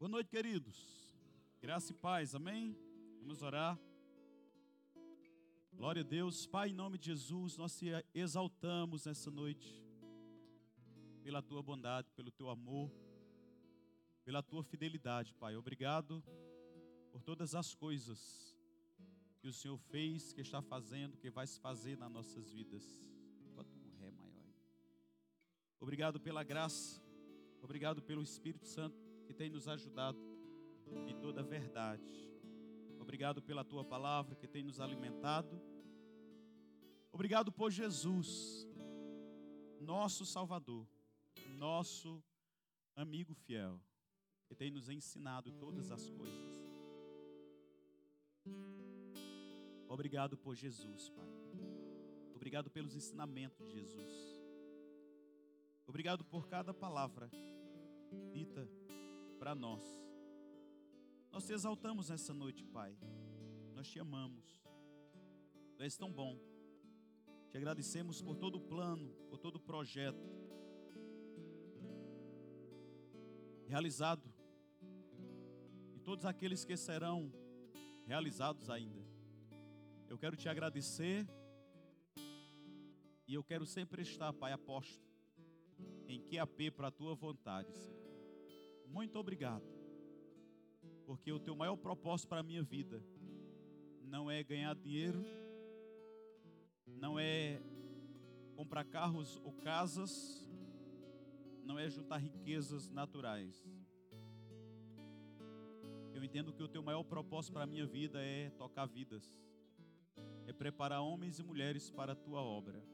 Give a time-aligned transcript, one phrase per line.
[0.00, 1.06] Boa noite, queridos.
[1.60, 2.74] Graça e paz, amém?
[3.20, 3.78] Vamos orar.
[5.74, 6.46] Glória a Deus.
[6.46, 9.84] Pai, em nome de Jesus, nós te exaltamos nessa noite
[11.22, 12.90] pela tua bondade, pelo teu amor,
[14.24, 15.54] pela tua fidelidade, Pai.
[15.54, 16.24] Obrigado
[17.12, 18.56] por todas as coisas
[19.38, 22.82] que o Senhor fez, que está fazendo, que vai se fazer nas nossas vidas.
[23.54, 24.54] Bota um ré maior aí.
[25.78, 27.02] Obrigado pela graça,
[27.60, 30.18] obrigado pelo Espírito Santo que tem nos ajudado
[31.06, 32.02] em toda a verdade.
[32.98, 35.62] Obrigado pela tua palavra que tem nos alimentado.
[37.12, 38.66] Obrigado por Jesus,
[39.80, 40.84] nosso Salvador,
[41.56, 42.20] nosso
[42.96, 43.80] amigo fiel,
[44.48, 46.74] que tem nos ensinado todas as coisas.
[49.86, 51.30] Obrigado por Jesus, Pai.
[52.34, 54.42] Obrigado pelos ensinamentos de Jesus.
[55.86, 57.30] Obrigado por cada palavra
[58.32, 58.79] dita
[59.40, 59.82] para nós.
[61.32, 62.94] Nós te exaltamos nessa noite, Pai.
[63.74, 64.44] Nós te amamos.
[65.76, 66.38] Tu és tão bom.
[67.50, 70.28] Te agradecemos por todo o plano, por todo o projeto
[73.66, 74.28] realizado
[75.94, 77.32] e todos aqueles que serão
[78.04, 79.00] realizados ainda.
[80.08, 81.26] Eu quero te agradecer
[83.26, 85.08] e eu quero sempre estar, Pai, aposto
[86.06, 87.99] em QAP para a tua vontade, Senhor.
[88.90, 89.64] Muito obrigado,
[91.06, 93.02] porque o teu maior propósito para a minha vida
[94.02, 95.24] não é ganhar dinheiro,
[96.86, 97.62] não é
[98.54, 100.46] comprar carros ou casas,
[101.64, 103.64] não é juntar riquezas naturais.
[106.12, 109.40] Eu entendo que o teu maior propósito para a minha vida é tocar vidas
[110.50, 112.84] é preparar homens e mulheres para a tua obra.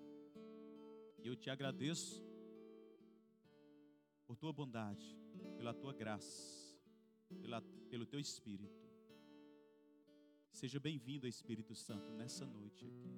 [1.25, 2.23] E eu te agradeço
[4.27, 5.19] por tua bondade,
[5.57, 6.77] pela tua graça,
[7.41, 8.87] pela, pelo teu Espírito.
[10.53, 13.13] Seja bem-vindo, Espírito Santo, nessa noite aqui.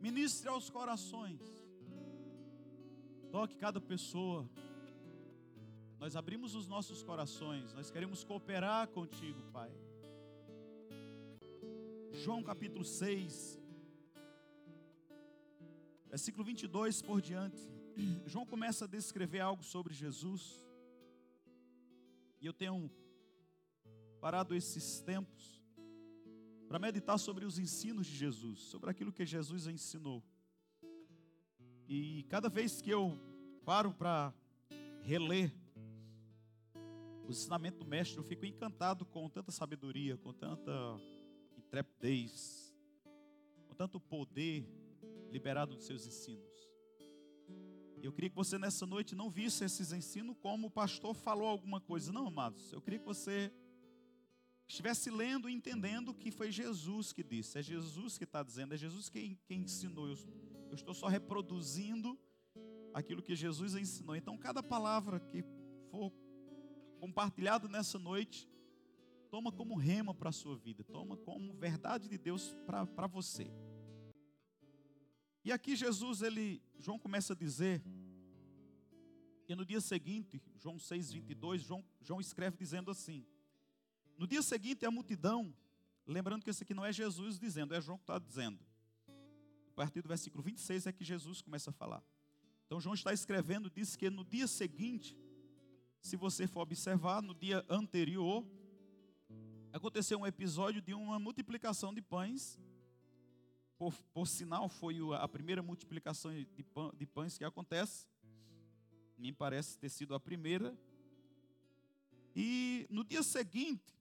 [0.00, 1.42] Ministre aos corações.
[3.30, 4.48] Toque cada pessoa.
[5.98, 7.72] Nós abrimos os nossos corações.
[7.72, 9.72] Nós queremos cooperar contigo, Pai.
[12.12, 13.60] João capítulo 6,
[16.08, 17.62] versículo 22 por diante.
[18.26, 20.65] João começa a descrever algo sobre Jesus.
[22.46, 22.88] Eu tenho
[24.20, 25.60] parado esses tempos
[26.68, 30.22] para meditar sobre os ensinos de Jesus, sobre aquilo que Jesus ensinou.
[31.88, 33.18] E cada vez que eu
[33.64, 34.32] paro para
[35.02, 35.52] reler
[37.26, 40.72] o ensinamento do mestre, eu fico encantado com tanta sabedoria, com tanta
[41.56, 42.72] intrepidez,
[43.66, 44.68] com tanto poder
[45.32, 46.55] liberado dos seus ensinos.
[48.06, 51.80] Eu queria que você nessa noite não visse esses ensinos como o pastor falou alguma
[51.80, 52.12] coisa.
[52.12, 52.72] Não, amados.
[52.72, 53.52] Eu queria que você
[54.68, 57.58] estivesse lendo e entendendo que foi Jesus que disse.
[57.58, 58.74] É Jesus que está dizendo.
[58.74, 60.08] É Jesus quem, quem ensinou.
[60.08, 60.16] Eu,
[60.68, 62.18] eu estou só reproduzindo
[62.94, 64.16] aquilo que Jesus ensinou.
[64.16, 65.44] Então, cada palavra que
[65.90, 66.12] for
[66.98, 68.48] compartilhado nessa noite,
[69.36, 70.84] Toma como rema para a sua vida.
[70.84, 73.50] Toma como verdade de Deus para você.
[75.46, 77.80] E aqui Jesus, ele, João começa a dizer
[79.44, 83.24] que no dia seguinte, João 6, 22, João, João escreve dizendo assim:
[84.18, 85.54] No dia seguinte, a multidão,
[86.04, 88.58] lembrando que esse aqui não é Jesus dizendo, é João que está dizendo.
[89.06, 92.02] A partir do versículo 26 é que Jesus começa a falar.
[92.66, 95.16] Então, João está escrevendo, diz que no dia seguinte,
[96.00, 98.44] se você for observar, no dia anterior,
[99.72, 102.58] aconteceu um episódio de uma multiplicação de pães.
[103.78, 108.06] Por, por sinal, foi a primeira multiplicação de, pão, de pães que acontece.
[109.18, 110.76] Me parece ter sido a primeira.
[112.34, 113.94] E no dia seguinte,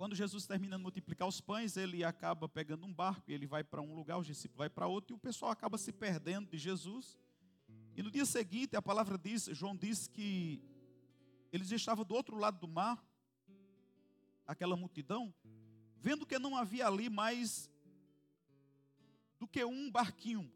[0.00, 3.82] quando Jesus termina de multiplicar os pães, ele acaba pegando um barco, ele vai para
[3.82, 7.18] um lugar, os discípulos vai para outro, e o pessoal acaba se perdendo de Jesus.
[7.94, 10.62] E no dia seguinte, a palavra diz, João diz que
[11.52, 13.06] eles estavam do outro lado do mar,
[14.46, 15.34] aquela multidão,
[16.00, 17.70] vendo que não havia ali mais
[19.38, 20.50] do que um barquinho,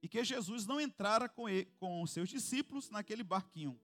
[0.00, 3.78] e que Jesus não entrara com, ele, com seus discípulos naquele barquinho,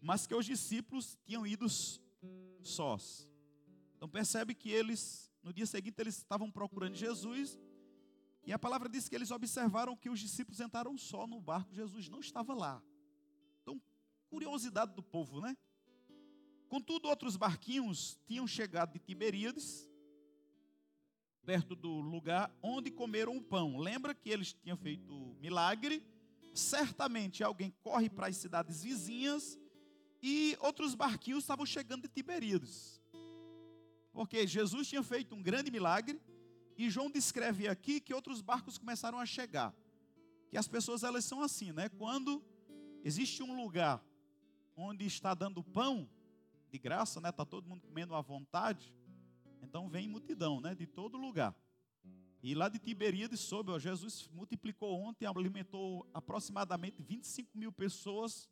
[0.00, 1.66] mas que os discípulos tinham ido
[2.62, 3.28] sós.
[3.96, 7.58] Então percebe que eles, no dia seguinte, eles estavam procurando Jesus,
[8.42, 12.08] e a palavra diz que eles observaram que os discípulos entraram só no barco, Jesus
[12.08, 12.82] não estava lá.
[13.62, 13.80] Então,
[14.28, 15.56] curiosidade do povo, né?
[16.70, 19.90] Contudo, outros barquinhos tinham chegado de Tiberíades,
[21.44, 23.76] perto do lugar onde comeram o pão.
[23.76, 26.00] Lembra que eles tinham feito milagre?
[26.54, 29.58] Certamente alguém corre para as cidades vizinhas
[30.22, 33.02] E outros barquinhos estavam chegando de Tiberíades.
[34.12, 36.22] Porque Jesus tinha feito um grande milagre
[36.76, 39.74] e João descreve aqui que outros barcos começaram a chegar.
[40.48, 41.88] Que as pessoas elas são assim, né?
[41.88, 42.44] Quando
[43.02, 44.00] existe um lugar
[44.76, 46.08] onde está dando pão
[46.70, 47.32] de graça, né?
[47.32, 48.94] Tá todo mundo comendo à vontade.
[49.62, 50.74] Então vem multidão, né?
[50.74, 51.54] De todo lugar.
[52.42, 58.48] E lá de Tiberíades soube, ó, Jesus multiplicou ontem, alimentou aproximadamente 25 mil pessoas.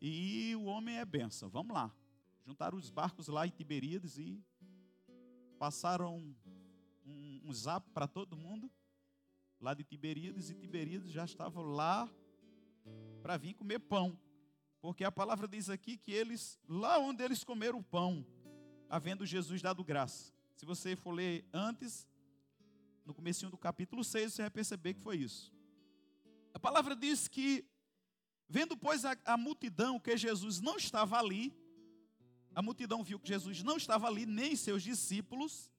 [0.00, 1.50] E o homem é benção.
[1.50, 1.94] Vamos lá.
[2.46, 4.42] Juntaram os barcos lá em Tiberíades e
[5.58, 6.34] passaram
[7.04, 8.70] um, um zap para todo mundo.
[9.60, 12.08] Lá de Tiberíades, e Tiberíades já estavam lá
[13.20, 14.18] para vir comer pão.
[14.80, 18.24] Porque a palavra diz aqui que eles, lá onde eles comeram o pão,
[18.88, 20.32] havendo Jesus dado graça.
[20.54, 22.06] Se você for ler antes,
[23.04, 25.52] no começo do capítulo 6, você vai perceber que foi isso.
[26.54, 27.64] A palavra diz que,
[28.48, 31.56] vendo, pois, a, a multidão que Jesus não estava ali,
[32.54, 35.70] a multidão viu que Jesus não estava ali, nem seus discípulos,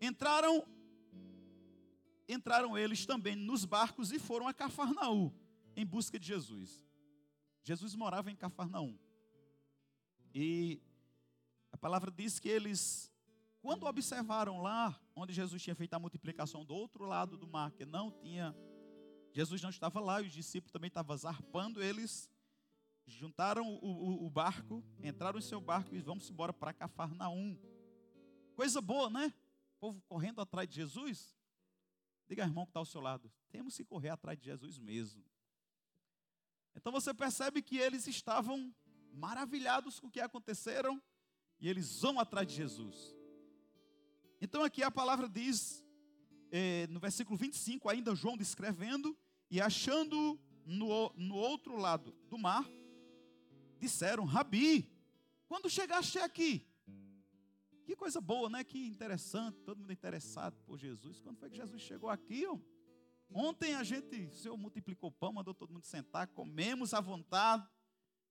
[0.00, 0.66] entraram
[2.28, 5.32] entraram eles também nos barcos e foram a Cafarnaum
[5.74, 6.87] em busca de Jesus.
[7.62, 8.98] Jesus morava em Cafarnaum.
[10.34, 10.80] E
[11.72, 13.12] a palavra diz que eles
[13.60, 17.84] quando observaram lá, onde Jesus tinha feito a multiplicação do outro lado do mar, que
[17.84, 18.54] não tinha,
[19.32, 22.30] Jesus não estava lá, e os discípulos também estavam zarpando, eles
[23.06, 27.58] juntaram o, o, o barco, entraram em seu barco e vamos embora para Cafarnaum.
[28.54, 29.34] Coisa boa, né?
[29.76, 31.36] O povo correndo atrás de Jesus.
[32.28, 33.30] Diga, irmão, que está ao seu lado.
[33.50, 35.24] Temos que correr atrás de Jesus mesmo.
[36.78, 38.72] Então você percebe que eles estavam
[39.12, 41.02] maravilhados com o que aconteceram
[41.58, 43.16] e eles vão atrás de Jesus.
[44.40, 45.84] Então aqui a palavra diz,
[46.52, 49.18] é, no versículo 25, ainda João descrevendo,
[49.50, 52.64] e achando no, no outro lado do mar,
[53.80, 54.88] disseram, Rabi,
[55.48, 56.64] quando chegaste aqui?
[57.82, 58.62] Que coisa boa, né?
[58.62, 61.20] Que interessante, todo mundo interessado por Jesus.
[61.20, 62.46] Quando foi que Jesus chegou aqui?
[62.46, 62.56] Ó?
[63.30, 67.68] Ontem a gente, o Senhor multiplicou pão, mandou todo mundo sentar, comemos à vontade.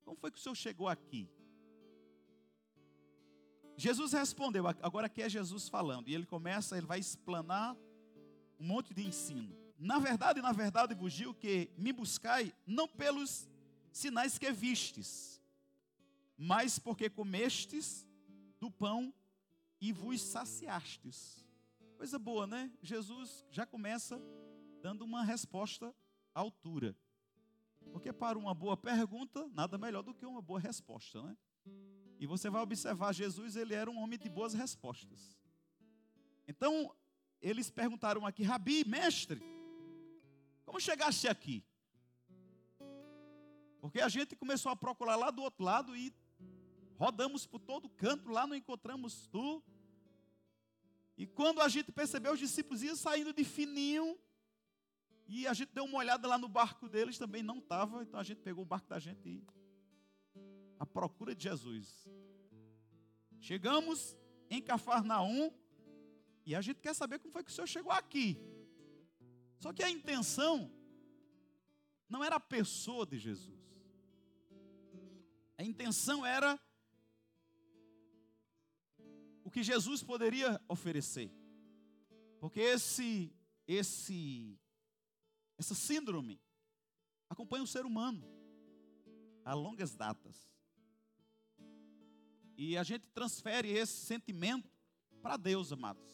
[0.03, 1.29] Como foi que o Senhor chegou aqui?
[3.75, 7.77] Jesus respondeu, agora aqui é Jesus falando, e ele começa, ele vai explanar
[8.59, 9.55] um monte de ensino.
[9.77, 13.47] Na verdade, na verdade vos digo que me buscai não pelos
[13.91, 15.39] sinais que vistes,
[16.35, 18.07] mas porque comestes
[18.59, 19.13] do pão
[19.79, 21.45] e vos saciastes.
[21.97, 22.71] Coisa boa, né?
[22.81, 24.19] Jesus já começa
[24.81, 25.93] dando uma resposta
[26.33, 26.95] à altura.
[27.91, 31.37] Porque para uma boa pergunta, nada melhor do que uma boa resposta, né?
[32.19, 35.37] E você vai observar, Jesus, ele era um homem de boas respostas.
[36.47, 36.95] Então,
[37.41, 39.41] eles perguntaram aqui, Rabi, mestre,
[40.65, 41.63] como chegaste aqui?
[43.79, 46.13] Porque a gente começou a procurar lá do outro lado e
[46.97, 49.63] rodamos por todo canto, lá não encontramos tu.
[51.15, 54.17] E quando a gente percebeu, os discípulos iam saindo de fininho,
[55.27, 58.23] e a gente deu uma olhada lá no barco deles, também não estava, então a
[58.23, 59.43] gente pegou o barco da gente e
[60.79, 62.07] à procura de Jesus.
[63.39, 64.17] Chegamos
[64.49, 65.51] em Cafarnaum
[66.45, 68.39] e a gente quer saber como foi que o Senhor chegou aqui.
[69.59, 70.71] Só que a intenção
[72.07, 73.59] não era a pessoa de Jesus.
[75.57, 76.57] A intenção era
[79.43, 81.31] o que Jesus poderia oferecer.
[82.39, 83.33] Porque esse
[83.67, 84.57] esse
[85.57, 86.39] essa síndrome
[87.29, 88.23] acompanha o ser humano
[89.43, 90.49] a longas datas.
[92.57, 94.69] E a gente transfere esse sentimento
[95.21, 96.05] para Deus, amados.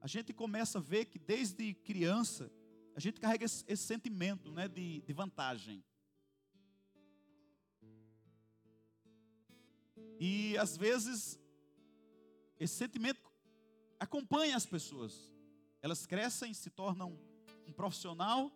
[0.00, 2.50] A gente começa a ver que desde criança,
[2.94, 5.82] a gente carrega esse, esse sentimento né, de, de vantagem.
[10.20, 11.38] E às vezes,
[12.58, 13.20] esse sentimento
[13.98, 15.32] acompanha as pessoas.
[15.82, 17.18] Elas crescem, se tornam
[17.66, 18.52] um profissional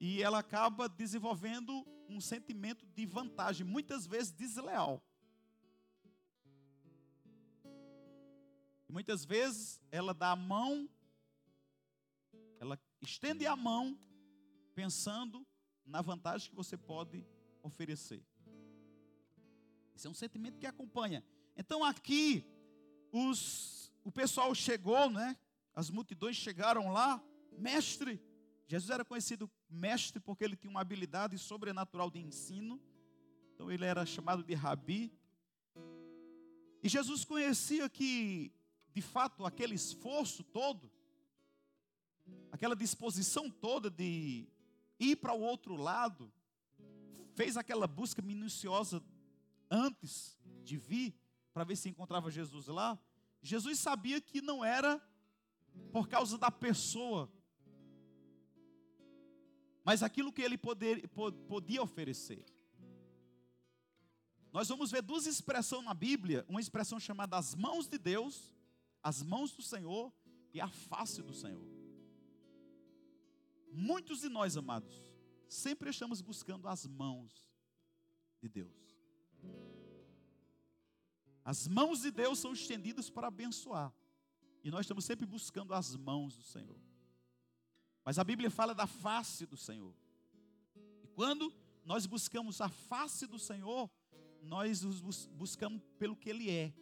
[0.00, 5.02] e ela acaba desenvolvendo um sentimento de vantagem, muitas vezes desleal.
[8.88, 10.88] Muitas vezes ela dá a mão,
[12.60, 13.98] ela estende a mão,
[14.74, 15.44] pensando
[15.84, 17.26] na vantagem que você pode
[17.62, 18.24] oferecer.
[19.96, 21.24] Esse é um sentimento que acompanha.
[21.56, 22.44] Então aqui
[23.10, 25.36] os, o pessoal chegou, né?
[25.74, 27.22] As multidões chegaram lá,
[27.52, 28.20] mestre.
[28.66, 32.80] Jesus era conhecido mestre porque ele tinha uma habilidade sobrenatural de ensino.
[33.54, 35.12] Então ele era chamado de rabi.
[36.82, 38.52] E Jesus conhecia que
[38.94, 40.88] de fato, aquele esforço todo,
[42.52, 44.46] aquela disposição toda de
[45.00, 46.32] ir para o outro lado,
[47.34, 49.02] fez aquela busca minuciosa
[49.68, 51.12] antes de vir,
[51.52, 52.96] para ver se encontrava Jesus lá,
[53.42, 55.02] Jesus sabia que não era
[55.92, 57.28] por causa da pessoa,
[59.84, 62.44] mas aquilo que ele poder, podia oferecer.
[64.50, 68.54] Nós vamos ver duas expressões na Bíblia: uma expressão chamada as mãos de Deus,
[69.02, 70.12] as mãos do Senhor
[70.52, 71.66] e a face do Senhor.
[73.70, 75.12] Muitos de nós, amados,
[75.48, 77.44] sempre estamos buscando as mãos
[78.40, 78.72] de Deus.
[81.44, 83.92] As mãos de Deus são estendidas para abençoar.
[84.62, 86.80] E nós estamos sempre buscando as mãos do Senhor.
[88.04, 89.94] Mas a Bíblia fala da face do Senhor.
[91.02, 91.52] E quando
[91.84, 93.90] nós buscamos a face do Senhor,
[94.42, 96.74] nós os buscamos pelo que Ele é.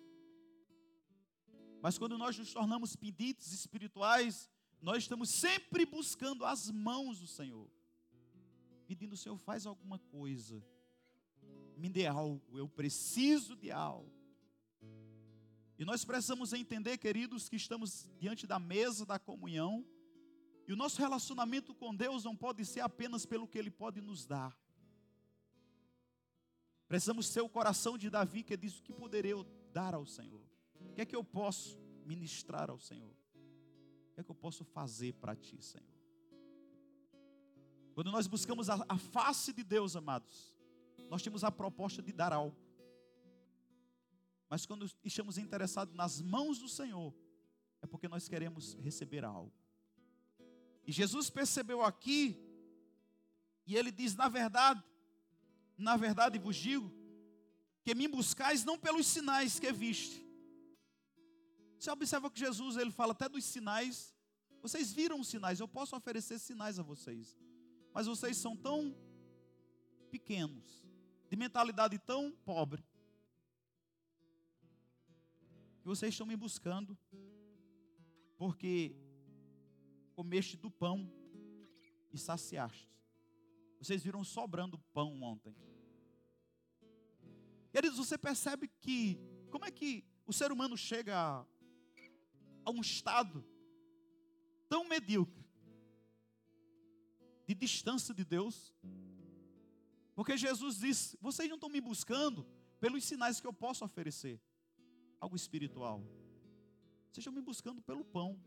[1.80, 4.48] Mas quando nós nos tornamos pedidos espirituais,
[4.80, 7.68] nós estamos sempre buscando as mãos do Senhor.
[8.86, 10.64] Pedindo, Senhor, faz alguma coisa.
[11.76, 14.12] Me dê algo, eu preciso de algo.
[15.78, 19.84] E nós precisamos entender, queridos, que estamos diante da mesa da comunhão.
[20.66, 24.24] E o nosso relacionamento com Deus não pode ser apenas pelo que Ele pode nos
[24.24, 24.56] dar.
[26.86, 30.46] Precisamos ser o coração de Davi que diz: O que poderei eu dar ao Senhor?
[30.80, 33.10] O que é que eu posso ministrar ao Senhor?
[34.10, 35.86] O que é que eu posso fazer para ti, Senhor?
[37.94, 40.54] Quando nós buscamos a, a face de Deus, amados,
[41.08, 42.56] nós temos a proposta de dar algo.
[44.48, 47.14] Mas quando estamos interessados nas mãos do Senhor,
[47.80, 49.52] é porque nós queremos receber algo.
[50.86, 52.38] E Jesus percebeu aqui,
[53.66, 54.82] e ele diz: na verdade,
[55.76, 56.92] na verdade vos digo,
[57.82, 60.24] que me buscais não pelos sinais que viste.
[61.78, 64.14] Você observa que Jesus ele fala até dos sinais.
[64.60, 67.36] Vocês viram os sinais, eu posso oferecer sinais a vocês.
[67.92, 68.96] Mas vocês são tão
[70.08, 70.84] pequenos,
[71.28, 72.84] de mentalidade tão pobre,
[75.80, 76.96] que vocês estão me buscando,
[78.36, 78.94] porque
[80.22, 81.12] comeste do pão
[82.12, 82.88] e saciaste.
[83.80, 85.52] Vocês viram sobrando pão ontem.
[87.72, 89.18] Queridos, você percebe que,
[89.50, 91.44] como é que o ser humano chega a,
[92.64, 93.44] a um estado
[94.68, 95.44] tão medíocre,
[97.44, 98.72] de distância de Deus?
[100.14, 102.46] Porque Jesus disse: vocês não estão me buscando
[102.78, 104.40] pelos sinais que eu posso oferecer,
[105.18, 106.00] algo espiritual.
[107.10, 108.40] Vocês estão me buscando pelo pão,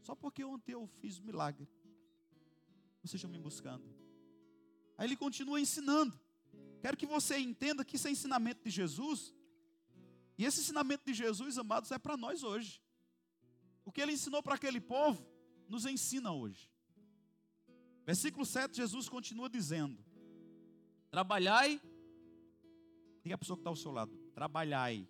[0.00, 1.68] só porque ontem eu fiz milagre.
[3.02, 3.84] Vocês estão me buscando.
[4.96, 6.18] Aí ele continua ensinando.
[6.80, 9.34] Quero que você entenda que isso é ensinamento de Jesus.
[10.36, 12.82] E esse ensinamento de Jesus, amados, é para nós hoje.
[13.84, 15.26] O que ele ensinou para aquele povo,
[15.68, 16.70] nos ensina hoje.
[18.04, 20.02] Versículo 7, Jesus continua dizendo:
[21.10, 21.80] Trabalhai.
[23.22, 25.08] Diga a pessoa que está ao seu lado: Trabalhai.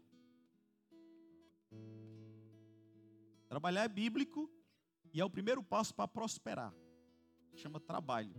[3.49, 4.51] Trabalhar é bíblico
[5.19, 6.73] e é o primeiro passo para prosperar.
[7.57, 8.33] Chama trabalho.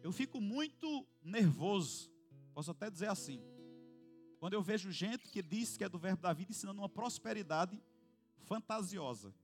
[0.00, 2.08] Eu fico muito nervoso,
[2.54, 3.42] posso até dizer assim,
[4.38, 7.82] quando eu vejo gente que diz que é do verbo da vida ensinando uma prosperidade
[8.44, 9.34] fantasiosa.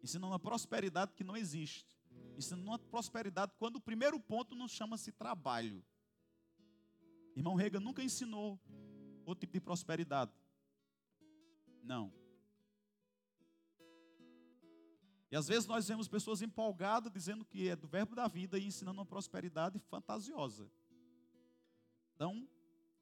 [0.00, 2.00] Ensinando uma prosperidade que não existe.
[2.38, 5.84] Ensinando uma prosperidade quando o primeiro ponto não chama-se trabalho.
[7.34, 8.60] Irmão Rega nunca ensinou
[9.24, 10.32] outro tipo de prosperidade.
[11.82, 12.12] Não.
[15.30, 18.66] E às vezes nós vemos pessoas empolgadas dizendo que é do verbo da vida e
[18.66, 20.70] ensinando uma prosperidade fantasiosa.
[22.14, 22.46] Então,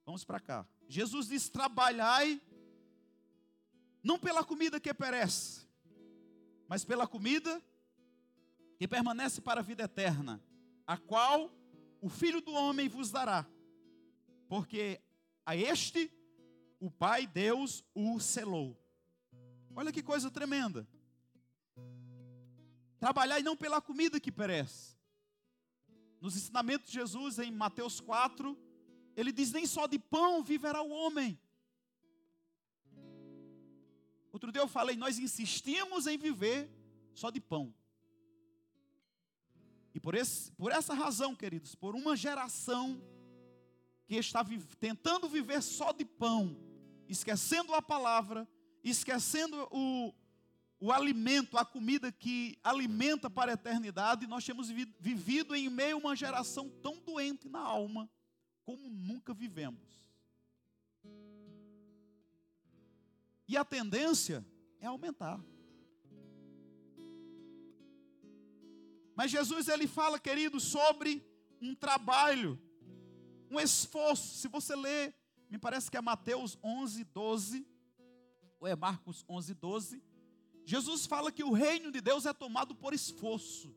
[0.07, 0.67] vamos para cá.
[0.89, 2.41] Jesus diz: trabalhai
[4.03, 5.67] não pela comida que perece,
[6.69, 7.61] mas pela comida
[8.79, 10.43] que permanece para a vida eterna,
[10.87, 11.51] a qual
[12.01, 13.45] o Filho do Homem vos dará.
[14.49, 15.01] Porque
[15.45, 16.11] a este
[16.81, 18.77] o Pai Deus o selou.
[19.77, 20.89] Olha que coisa tremenda.
[22.99, 24.99] Trabalhai não pela comida que perece.
[26.21, 28.59] Nos ensinamentos de Jesus em Mateus 4,
[29.17, 31.39] ele diz: Nem só de pão viverá o homem.
[34.33, 36.71] Outro dia eu falei: Nós insistimos em viver
[37.15, 37.75] só de pão.
[39.95, 43.03] E por, esse, por essa razão, queridos, por uma geração
[44.07, 44.45] que está
[44.79, 46.57] tentando viver só de pão,
[47.11, 48.49] esquecendo a palavra,
[48.85, 50.15] esquecendo o,
[50.79, 55.99] o alimento, a comida que alimenta para a eternidade, nós temos vivido em meio a
[55.99, 58.09] uma geração tão doente na alma
[58.65, 60.09] como nunca vivemos.
[63.49, 64.47] E a tendência
[64.79, 65.45] é aumentar.
[69.17, 71.27] Mas Jesus ele fala, querido, sobre
[71.61, 72.59] um trabalho,
[73.51, 74.39] um esforço.
[74.39, 75.15] Se você ler,
[75.51, 77.67] me parece que é Mateus 11, 12,
[78.61, 80.03] ou é Marcos 11, 12.
[80.65, 83.75] Jesus fala que o reino de Deus é tomado por esforço.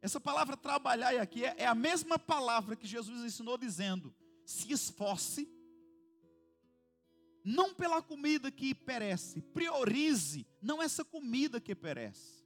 [0.00, 4.12] Essa palavra trabalhar aqui é, é a mesma palavra que Jesus ensinou dizendo:
[4.44, 5.48] se esforce,
[7.44, 12.44] não pela comida que perece, priorize não essa comida que perece,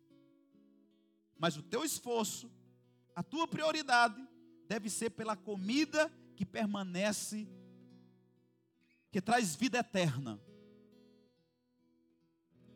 [1.38, 2.52] mas o teu esforço,
[3.14, 4.22] a tua prioridade
[4.68, 7.48] deve ser pela comida que permanece,
[9.10, 10.40] que traz vida eterna.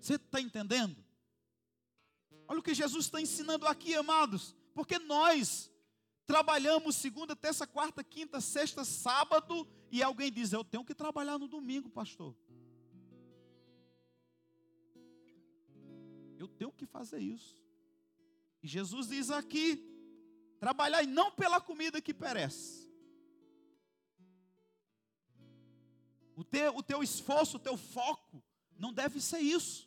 [0.01, 1.05] Você está entendendo?
[2.49, 4.57] Olha o que Jesus está ensinando aqui, amados.
[4.75, 5.71] Porque nós
[6.27, 11.47] trabalhamos segunda, terça, quarta, quinta, sexta, sábado, e alguém diz: Eu tenho que trabalhar no
[11.47, 12.35] domingo, pastor.
[16.39, 17.63] Eu tenho que fazer isso.
[18.63, 19.87] E Jesus diz aqui:
[20.59, 22.90] trabalhar não pela comida que perece.
[26.41, 28.43] O teu, o teu esforço, o teu foco,
[28.79, 29.87] não deve ser isso.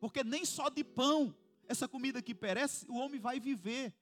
[0.00, 1.32] Porque nem só de pão
[1.68, 3.94] essa comida que perece, o homem vai viver.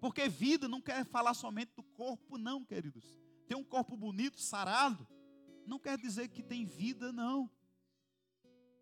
[0.00, 3.04] Porque vida não quer falar somente do corpo, não, queridos.
[3.46, 5.06] Ter um corpo bonito, sarado,
[5.66, 7.50] não quer dizer que tem vida, não.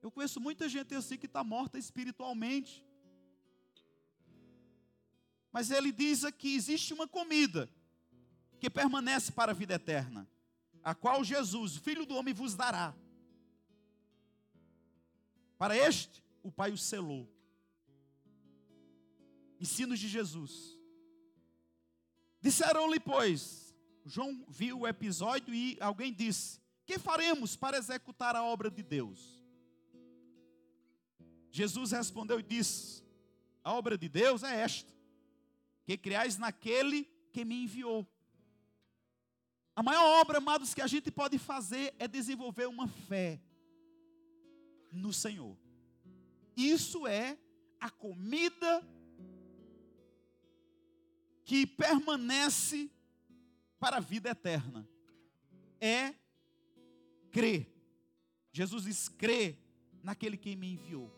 [0.00, 2.84] Eu conheço muita gente assim que está morta espiritualmente.
[5.50, 7.68] Mas ele diz aqui: existe uma comida
[8.60, 10.28] que permanece para a vida eterna,
[10.84, 12.94] a qual Jesus, filho do homem, vos dará.
[15.58, 17.34] Para este, o Pai o selou
[19.64, 20.78] ensinos de Jesus.
[22.40, 23.74] Disseram-lhe, pois,
[24.04, 29.42] João viu o episódio e alguém disse: Que faremos para executar a obra de Deus?
[31.50, 33.02] Jesus respondeu e disse:
[33.62, 34.92] A obra de Deus é esta,
[35.86, 38.06] que criais naquele que me enviou.
[39.76, 43.40] A maior obra, amados, que a gente pode fazer é desenvolver uma fé
[44.92, 45.56] no Senhor.
[46.56, 47.36] Isso é
[47.80, 48.86] a comida
[51.44, 52.90] que permanece
[53.78, 54.88] para a vida eterna.
[55.80, 56.14] É
[57.32, 57.68] crer.
[58.52, 59.58] Jesus diz: crê
[60.02, 61.12] naquele que me enviou.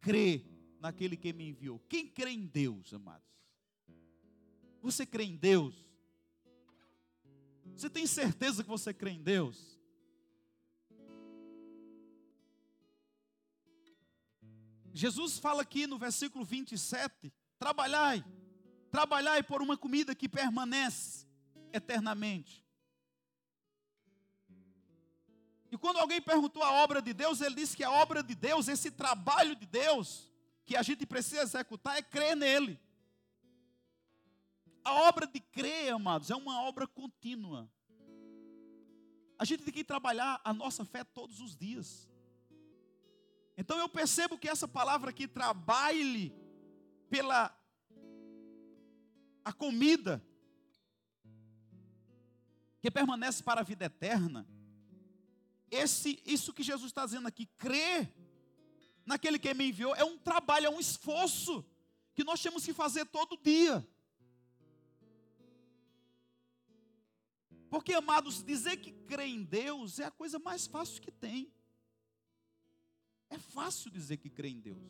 [0.00, 0.46] Crê
[0.80, 1.78] naquele que me enviou.
[1.88, 3.28] Quem crê em Deus, amados?
[4.80, 5.89] Você crê em Deus?
[7.76, 9.78] Você tem certeza que você crê em Deus?
[14.92, 18.24] Jesus fala aqui no versículo 27: trabalhai
[18.90, 21.26] Trabalhai por uma comida que permanece
[21.72, 22.64] eternamente.
[25.70, 28.66] E quando alguém perguntou a obra de Deus, ele disse que a obra de Deus,
[28.66, 30.28] esse trabalho de Deus,
[30.66, 32.80] que a gente precisa executar, é crer nele.
[34.90, 37.70] A obra de crer, amados, é uma obra contínua.
[39.38, 42.10] A gente tem que trabalhar a nossa fé todos os dias.
[43.56, 46.34] Então eu percebo que essa palavra aqui, trabalhe
[47.08, 47.56] pela
[49.44, 50.20] a comida
[52.80, 54.44] que permanece para a vida eterna.
[55.70, 58.12] Esse, isso que Jesus está dizendo aqui, crer
[59.06, 61.64] naquele que me enviou, é um trabalho, é um esforço
[62.12, 63.88] que nós temos que fazer todo dia.
[67.70, 71.50] Porque, amados, dizer que crê em Deus é a coisa mais fácil que tem.
[73.30, 74.82] É fácil dizer que crê em Deus.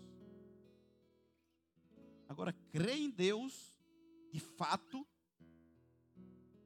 [2.26, 3.78] Agora, crer em Deus
[4.32, 5.06] de fato,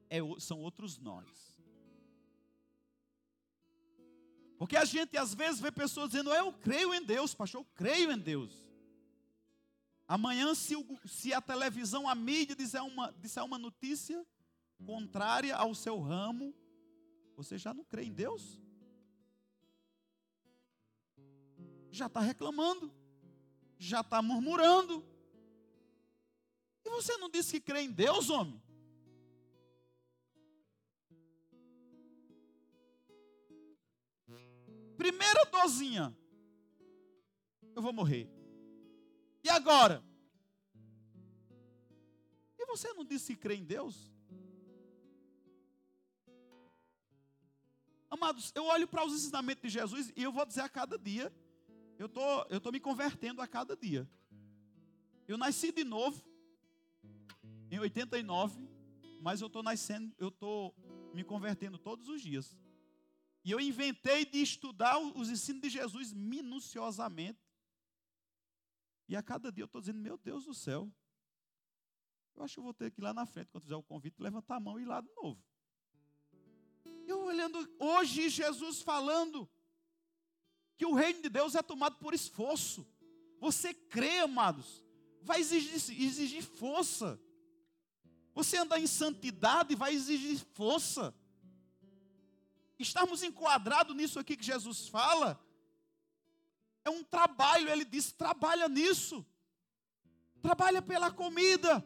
[0.09, 1.55] é, são outros nós.
[4.59, 8.13] Porque a gente às vezes vê pessoas dizendo, eu creio em Deus, pastor, eu creio
[8.13, 8.65] em Deus.
[10.07, 14.25] Amanhã, se, o, se a televisão, a mídia disser uma, disser uma notícia
[14.85, 16.55] contrária ao seu ramo,
[17.37, 18.61] você já não crê em Deus?
[21.91, 22.93] Já está reclamando,
[23.79, 25.05] já está murmurando.
[26.85, 28.63] E você não disse que crê em Deus, homem?
[34.97, 36.17] Primeira dozinha,
[37.75, 38.31] eu vou morrer.
[39.43, 40.03] E agora?
[42.59, 44.14] E você não disse que crê em Deus?
[48.15, 51.35] Amados, eu olho para os ensinamentos de Jesus e eu vou dizer a cada dia,
[51.99, 54.09] eu tô, eu tô me convertendo a cada dia.
[55.27, 56.25] Eu nasci de novo,
[57.73, 58.69] em 89,
[59.21, 60.73] mas eu estou nascendo, eu estou
[61.13, 62.57] me convertendo todos os dias.
[63.45, 67.41] E eu inventei de estudar os ensinos de Jesus minuciosamente.
[69.09, 70.89] E a cada dia eu estou dizendo, meu Deus do céu,
[72.37, 74.23] eu acho que eu vou ter que ir lá na frente, quando fizer o convite,
[74.23, 75.43] levantar a mão e ir lá de novo.
[77.07, 79.49] Eu olhando hoje Jesus falando
[80.77, 82.87] que o reino de Deus é tomado por esforço.
[83.41, 84.85] Você crê, amados,
[85.23, 87.21] vai exigir, exigir força.
[88.35, 91.15] Você andar em santidade vai exigir força.
[92.79, 95.41] Estarmos enquadrados nisso aqui que Jesus fala,
[96.85, 99.25] é um trabalho, ele diz: trabalha nisso,
[100.43, 101.85] trabalha pela comida.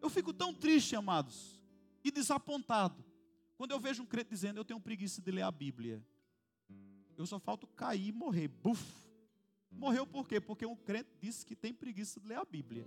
[0.00, 1.60] Eu fico tão triste, amados,
[2.04, 3.04] e desapontado,
[3.58, 6.02] quando eu vejo um crente dizendo: Eu tenho preguiça de ler a Bíblia.
[7.16, 8.46] Eu só falto cair e morrer.
[8.46, 8.80] Buf!
[9.68, 10.40] Morreu por quê?
[10.40, 12.86] Porque um crente disse que tem preguiça de ler a Bíblia.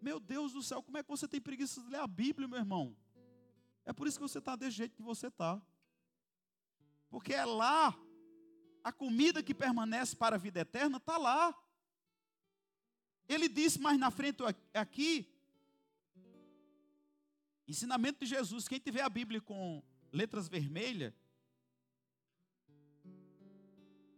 [0.00, 2.58] Meu Deus do céu, como é que você tem preguiça de ler a Bíblia, meu
[2.58, 2.96] irmão?
[3.84, 5.60] É por isso que você está desse jeito que você está.
[7.10, 7.94] Porque é lá,
[8.82, 11.54] a comida que permanece para a vida eterna está lá.
[13.28, 14.38] Ele disse mais na frente
[14.72, 15.35] aqui,
[17.66, 21.12] ensinamento de Jesus, quem tiver a Bíblia com letras vermelhas,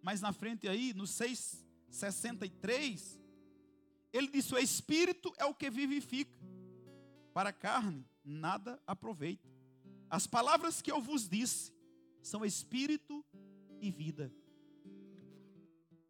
[0.02, 3.18] mais na frente aí, no 6,63,
[4.12, 6.38] ele disse: O Espírito é o que vivifica,
[7.32, 9.48] para a carne nada aproveita.
[10.11, 11.72] As palavras que eu vos disse
[12.22, 13.24] são Espírito
[13.80, 14.32] e vida.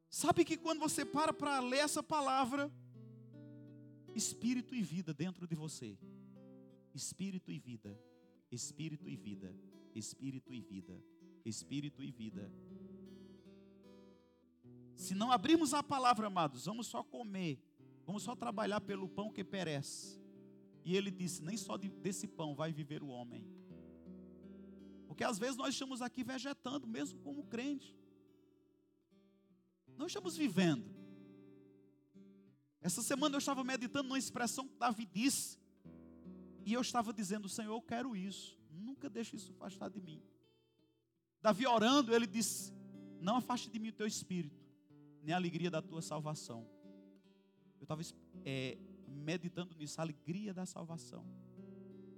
[0.09, 2.72] Sabe que quando você para para ler essa palavra,
[4.14, 5.98] Espírito e vida dentro de você,
[6.94, 7.98] Espírito e vida,
[8.51, 9.55] Espírito e vida,
[9.94, 11.03] Espírito e vida,
[11.44, 12.53] Espírito e vida.
[14.94, 17.62] Se não abrirmos a palavra, amados, vamos só comer,
[18.05, 20.20] vamos só trabalhar pelo pão que perece.
[20.85, 23.46] E ele disse: nem só desse pão vai viver o homem.
[25.07, 27.96] Porque às vezes nós estamos aqui vegetando, mesmo como crente.
[29.96, 30.98] Não estamos vivendo.
[32.81, 35.58] Essa semana eu estava meditando numa expressão que Davi disse.
[36.69, 38.61] E eu estava dizendo, Senhor, eu quero isso.
[38.71, 40.23] Nunca deixe isso afastar de mim.
[41.41, 42.75] Davi orando, ele disse:
[43.23, 44.63] Não afaste de mim o teu espírito,
[45.23, 46.69] nem a alegria da tua salvação.
[47.81, 48.03] Eu estava
[48.45, 48.77] é,
[49.07, 51.25] meditando nisso, a alegria da salvação.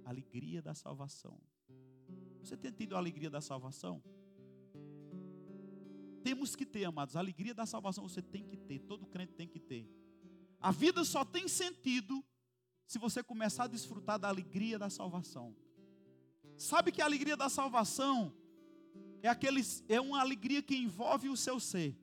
[0.03, 1.39] A alegria da salvação.
[2.43, 4.03] Você tem tido a alegria da salvação?
[6.25, 9.47] Temos que ter, amados, a alegria da salvação você tem que ter, todo crente tem
[9.47, 9.89] que ter.
[10.59, 12.21] A vida só tem sentido
[12.91, 15.55] se você começar a desfrutar da alegria da salvação.
[16.57, 18.33] Sabe que a alegria da salvação
[19.23, 21.97] é, aquele, é uma alegria que envolve o seu ser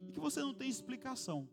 [0.00, 1.46] e que você não tem explicação.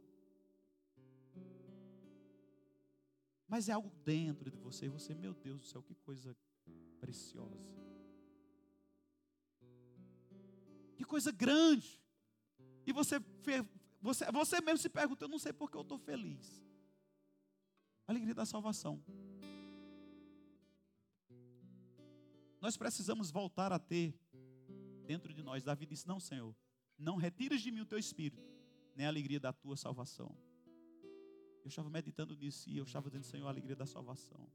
[3.45, 6.33] Mas é algo dentro de você, e você, meu Deus do céu, que coisa
[7.01, 7.67] preciosa.
[10.95, 12.01] Que coisa grande.
[12.85, 13.19] E você,
[14.01, 16.65] você, você mesmo se pergunta, eu não sei porque eu estou feliz.
[18.07, 19.03] Alegria da salvação.
[22.61, 24.17] Nós precisamos voltar a ter
[25.05, 25.63] dentro de nós.
[25.63, 26.55] Davi disse: Não, Senhor,
[26.97, 28.41] não retires de mim o teu espírito,
[28.95, 30.35] nem a alegria da tua salvação.
[31.63, 34.49] Eu estava meditando nisso e eu estava dizendo, Senhor, a alegria da salvação.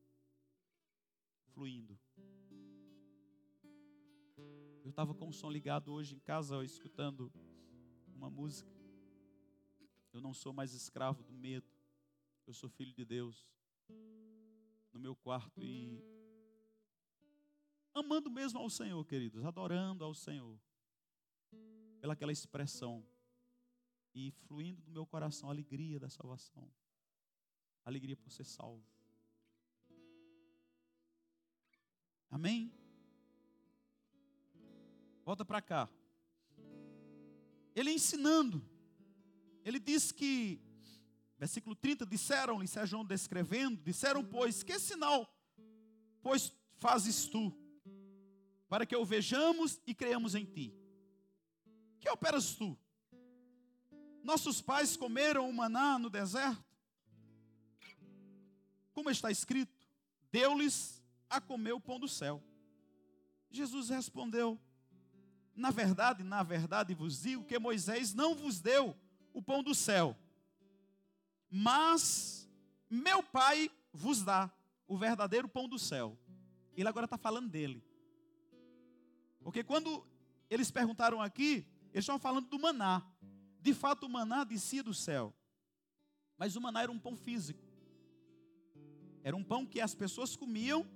[1.53, 1.99] Fluindo.
[4.83, 7.33] Eu estava com o som ligado hoje em casa, escutando
[8.15, 8.73] uma música.
[10.13, 11.72] Eu não sou mais escravo do medo.
[12.47, 13.49] Eu sou filho de Deus.
[14.93, 16.03] No meu quarto e
[17.95, 20.59] amando mesmo ao Senhor, queridos, adorando ao Senhor,
[22.01, 23.07] pelaquela expressão,
[24.15, 26.71] e fluindo do meu coração a alegria da salvação,
[27.85, 28.85] a alegria por ser salvo.
[32.31, 32.73] Amém?
[35.25, 35.89] Volta para cá.
[37.75, 38.63] Ele ensinando,
[39.65, 40.61] ele diz que,
[41.43, 45.29] versículo 30, disseram-lhe, João descrevendo, disseram, pois, que sinal,
[46.23, 47.53] pois fazes tu?
[48.73, 50.75] para que o vejamos e creamos em ti.
[52.01, 52.75] Que operas tu?
[54.25, 56.65] Nossos pais comeram o maná no deserto?
[58.95, 59.87] Como está escrito,
[60.31, 62.43] deu-lhes a comer o pão do céu.
[63.51, 64.59] Jesus respondeu:
[65.55, 68.97] Na verdade, na verdade vos digo que Moisés não vos deu
[69.35, 70.17] o pão do céu,
[71.55, 72.49] mas
[72.89, 74.51] meu Pai vos dá
[74.89, 76.19] o verdadeiro pão do céu.
[76.75, 77.85] Ele agora está falando dele.
[79.43, 80.03] Porque quando
[80.49, 83.07] eles perguntaram aqui, eles estavam falando do maná.
[83.61, 85.35] De fato, o maná descia do céu.
[86.39, 87.63] Mas o maná era um pão físico.
[89.23, 90.89] Era um pão que as pessoas comiam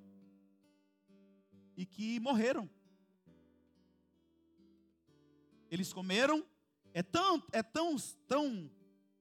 [1.76, 2.68] e que morreram.
[5.70, 6.46] Eles comeram,
[6.94, 8.70] é tão, é tão, tão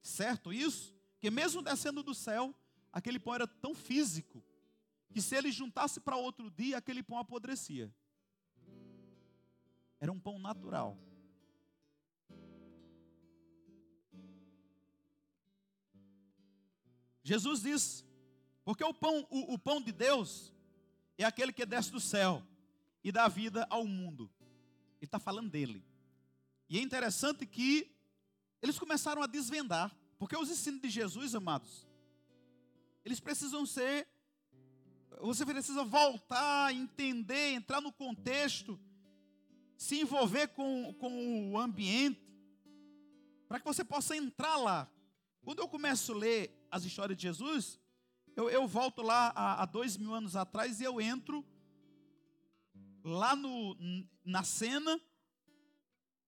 [0.02, 0.95] certo isso,
[1.26, 2.54] que mesmo descendo do céu,
[2.94, 4.44] aquele pão era tão físico,
[5.12, 7.92] que se ele juntasse para outro dia, aquele pão apodrecia.
[10.00, 10.96] Era um pão natural.
[17.24, 18.06] Jesus diz,
[18.64, 20.54] porque o pão, o, o pão de Deus
[21.18, 22.46] é aquele que desce do céu
[23.04, 24.30] e dá vida ao mundo.
[24.98, 25.84] Ele está falando dele.
[26.70, 27.92] E é interessante que
[28.62, 29.92] eles começaram a desvendar,
[30.26, 31.88] porque os ensinos de Jesus, amados,
[33.06, 34.08] eles precisam ser,
[35.22, 38.80] você precisa voltar, entender, entrar no contexto,
[39.78, 42.20] se envolver com, com o ambiente,
[43.48, 44.92] para que você possa entrar lá.
[45.44, 47.80] Quando eu começo a ler as histórias de Jesus,
[48.36, 51.46] eu, eu volto lá há, há dois mil anos atrás e eu entro
[53.04, 53.78] lá no,
[54.24, 55.00] na cena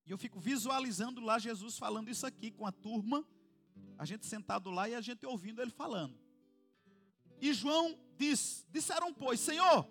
[0.06, 3.26] e eu fico visualizando lá Jesus falando isso aqui com a turma,
[3.98, 6.18] a gente sentado lá e a gente ouvindo ele falando.
[7.42, 9.88] E João diz: Disseram, pois, Senhor,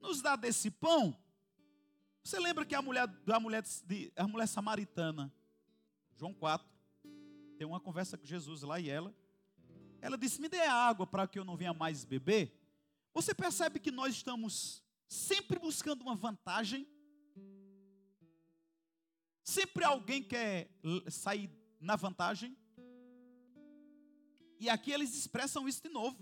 [0.00, 1.16] nos dá desse pão.
[2.22, 3.62] Você lembra que a mulher, a mulher,
[4.16, 5.32] a mulher samaritana,
[6.16, 6.66] João 4,
[7.58, 9.14] tem uma conversa com Jesus lá e ela,
[10.00, 12.60] ela disse: Me dê água para que eu não venha mais beber.
[13.12, 16.88] Você percebe que nós estamos sempre buscando uma vantagem?
[19.42, 20.70] Sempre alguém quer
[21.08, 21.50] sair
[21.84, 22.56] na vantagem?
[24.58, 26.18] E aqui eles expressam isso de novo.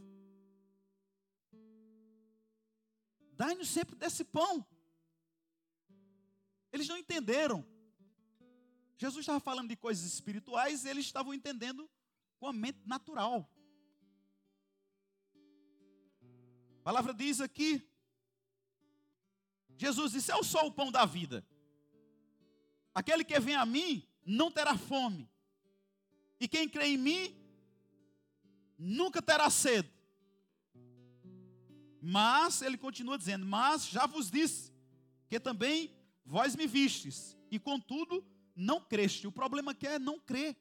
[3.32, 4.66] Dai-nos sempre desse pão.
[6.72, 7.66] Eles não entenderam.
[8.96, 11.90] Jesus estava falando de coisas espirituais e eles estavam entendendo
[12.38, 13.48] com a mente natural.
[16.80, 17.88] A palavra diz aqui:
[19.76, 21.46] Jesus disse: Eu sou o pão da vida.
[22.94, 25.31] Aquele que vem a mim não terá fome.
[26.42, 27.36] E quem crê em mim
[28.76, 29.88] nunca terá sede.
[32.00, 34.72] Mas, ele continua dizendo: Mas já vos disse
[35.28, 35.94] que também
[36.26, 38.26] vós me vistes, e contudo
[38.56, 39.28] não creste.
[39.28, 40.56] O problema aqui é não crer.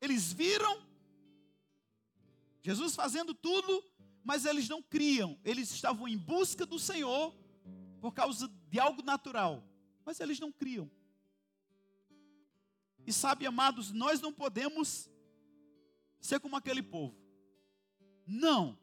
[0.00, 0.80] Eles viram
[2.62, 3.82] Jesus fazendo tudo,
[4.22, 5.36] mas eles não criam.
[5.44, 7.34] Eles estavam em busca do Senhor
[8.00, 9.64] por causa de algo natural,
[10.04, 10.88] mas eles não criam.
[13.08, 15.08] E sabe, amados, nós não podemos
[16.20, 17.16] ser como aquele povo.
[18.26, 18.78] Não.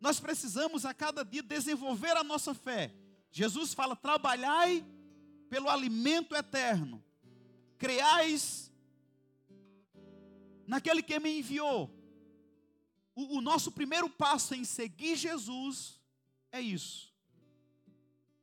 [0.00, 2.94] Nós precisamos a cada dia desenvolver a nossa fé.
[3.30, 4.82] Jesus fala: trabalhai
[5.50, 7.04] pelo alimento eterno,
[7.76, 8.72] creais
[10.66, 11.94] naquele que me enviou.
[13.14, 16.00] O, o nosso primeiro passo em seguir Jesus
[16.50, 17.14] é isso.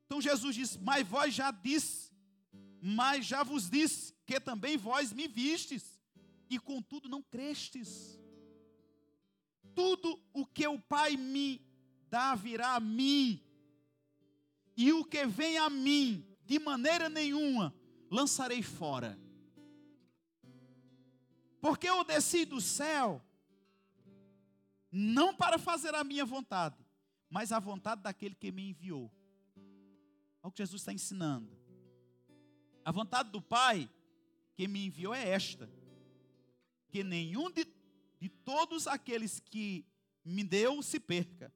[0.06, 2.05] Então Jesus diz: Mas vós já disse,
[2.88, 6.00] mas já vos disse, que também vós me vistes,
[6.48, 8.22] e contudo não crestes.
[9.74, 11.66] Tudo o que o Pai me
[12.12, 13.44] dá virá a mim,
[14.78, 17.74] e o que vem a mim, de maneira nenhuma,
[18.08, 19.20] lançarei fora.
[21.60, 23.20] Porque eu desci do céu,
[24.92, 26.78] não para fazer a minha vontade,
[27.32, 29.12] mas a vontade daquele que me enviou.
[30.44, 31.65] Olha o que Jesus está ensinando.
[32.86, 33.90] A vontade do Pai
[34.54, 35.68] que me enviou é esta:
[36.88, 37.66] que nenhum de,
[38.20, 39.84] de todos aqueles que
[40.24, 41.52] me deu se perca,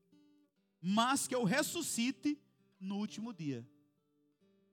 [0.82, 2.36] mas que eu ressuscite
[2.80, 3.64] no último dia.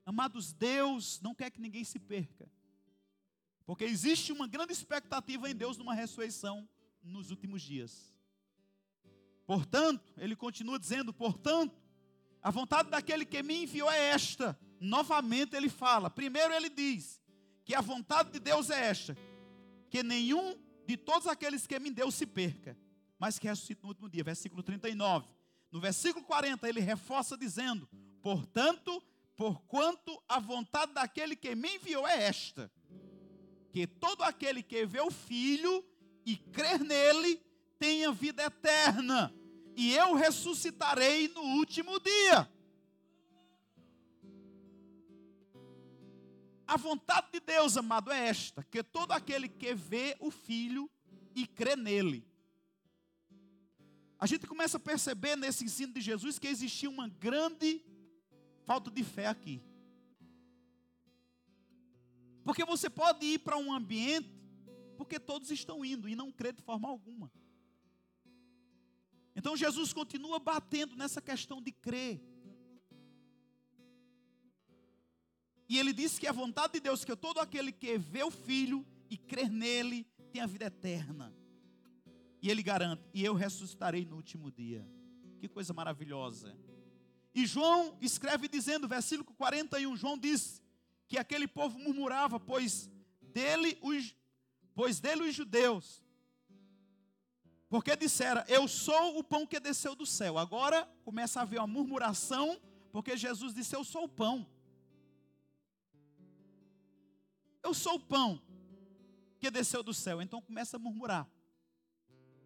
[0.07, 2.51] Amados, Deus não quer que ninguém se perca.
[3.67, 6.67] Porque existe uma grande expectativa em Deus numa ressurreição
[7.03, 8.17] nos últimos dias.
[9.45, 11.77] Portanto, ele continua dizendo: portanto,
[12.41, 14.59] a vontade daquele que me enviou é esta.
[14.81, 16.11] Novamente ele fala.
[16.11, 17.21] Primeiro ele diz
[17.65, 19.17] que a vontade de Deus é esta:
[19.91, 22.77] que nenhum de todos aqueles que me deu se perca,
[23.19, 24.23] mas que ressuscite no último dia.
[24.23, 25.29] Versículo 39.
[25.71, 27.89] No versículo 40 ele reforça dizendo:
[28.23, 29.03] portanto,
[29.37, 32.71] porquanto a vontade daquele que me enviou é esta
[33.77, 35.85] que todo aquele que vê o Filho
[36.25, 37.39] e crer nele
[37.79, 39.31] tenha vida eterna,
[39.77, 42.51] e eu ressuscitarei no último dia.
[46.67, 50.91] A vontade de Deus, amado, é esta: que todo aquele que vê o Filho
[51.35, 52.27] e crê nele.
[54.19, 57.85] A gente começa a perceber nesse ensino de Jesus que existia uma grande
[58.65, 59.63] falta de fé aqui.
[62.43, 64.35] Porque você pode ir para um ambiente
[64.97, 67.31] porque todos estão indo e não crê de forma alguma.
[69.35, 72.21] Então Jesus continua batendo nessa questão de crer.
[75.69, 78.87] E ele disse que a vontade de Deus, que todo aquele que vê o Filho
[79.11, 81.35] e crer nele, tem a vida eterna.
[82.41, 84.87] E ele garante: E eu ressuscitarei no último dia.
[85.41, 86.57] Que coisa maravilhosa.
[87.35, 90.63] E João escreve dizendo, versículo 41, João diz
[91.07, 94.17] que aquele povo murmurava, pois dele os,
[94.75, 96.03] pois dele os judeus,
[97.69, 100.39] porque dissera, eu sou o pão que desceu do céu.
[100.39, 102.59] Agora começa a haver uma murmuração,
[102.93, 104.47] porque Jesus disse, eu sou o pão.
[107.67, 108.41] Eu sou o pão
[109.41, 110.23] que desceu do céu.
[110.23, 111.29] Então começa a murmurar.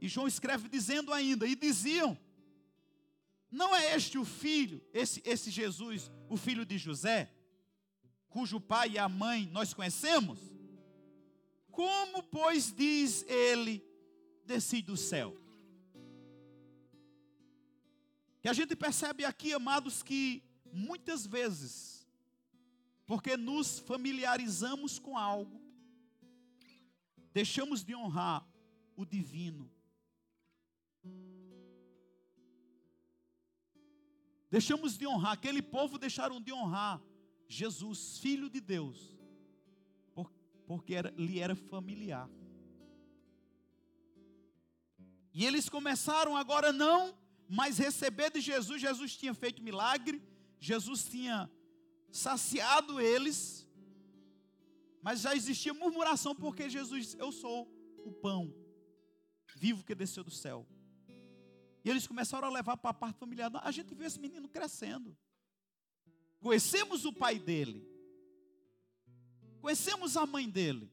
[0.01, 2.19] E João escreve dizendo ainda, e diziam,
[3.51, 7.31] não é este o filho, esse, esse Jesus, o filho de José,
[8.31, 10.41] cujo pai e a mãe nós conhecemos?
[11.71, 13.85] Como, pois, diz ele,
[14.47, 15.37] desci do céu?
[18.41, 22.00] Que a gente percebe aqui, amados, que muitas vezes,
[23.11, 25.61] porque nos familiarizamos com algo,
[27.33, 28.47] deixamos de honrar
[28.95, 29.69] o divino
[34.51, 37.01] Deixamos de honrar, aquele povo deixaram de honrar
[37.49, 39.17] Jesus, filho de Deus,
[40.67, 42.29] porque era, lhe era familiar.
[45.33, 47.17] E eles começaram agora não,
[47.49, 48.81] mas receber de Jesus.
[48.81, 50.21] Jesus tinha feito milagre,
[50.59, 51.49] Jesus tinha
[52.11, 53.69] saciado eles,
[55.03, 57.69] mas já existia murmuração porque Jesus disse: Eu sou
[58.05, 58.55] o pão
[59.57, 60.67] vivo que desceu do céu.
[61.85, 63.51] E eles começaram a levar para a parte familiar.
[63.63, 65.17] A gente viu esse menino crescendo.
[66.41, 67.87] Conhecemos o pai dele.
[69.61, 70.91] Conhecemos a mãe dele.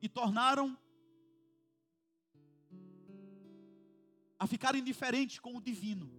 [0.00, 0.78] E tornaram
[4.38, 6.10] a ficar indiferente com o divino,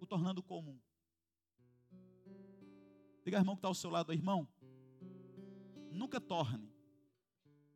[0.00, 0.78] o tornando comum.
[3.24, 4.48] Diga, irmão, que está ao seu lado, irmão.
[5.90, 6.72] Nunca torne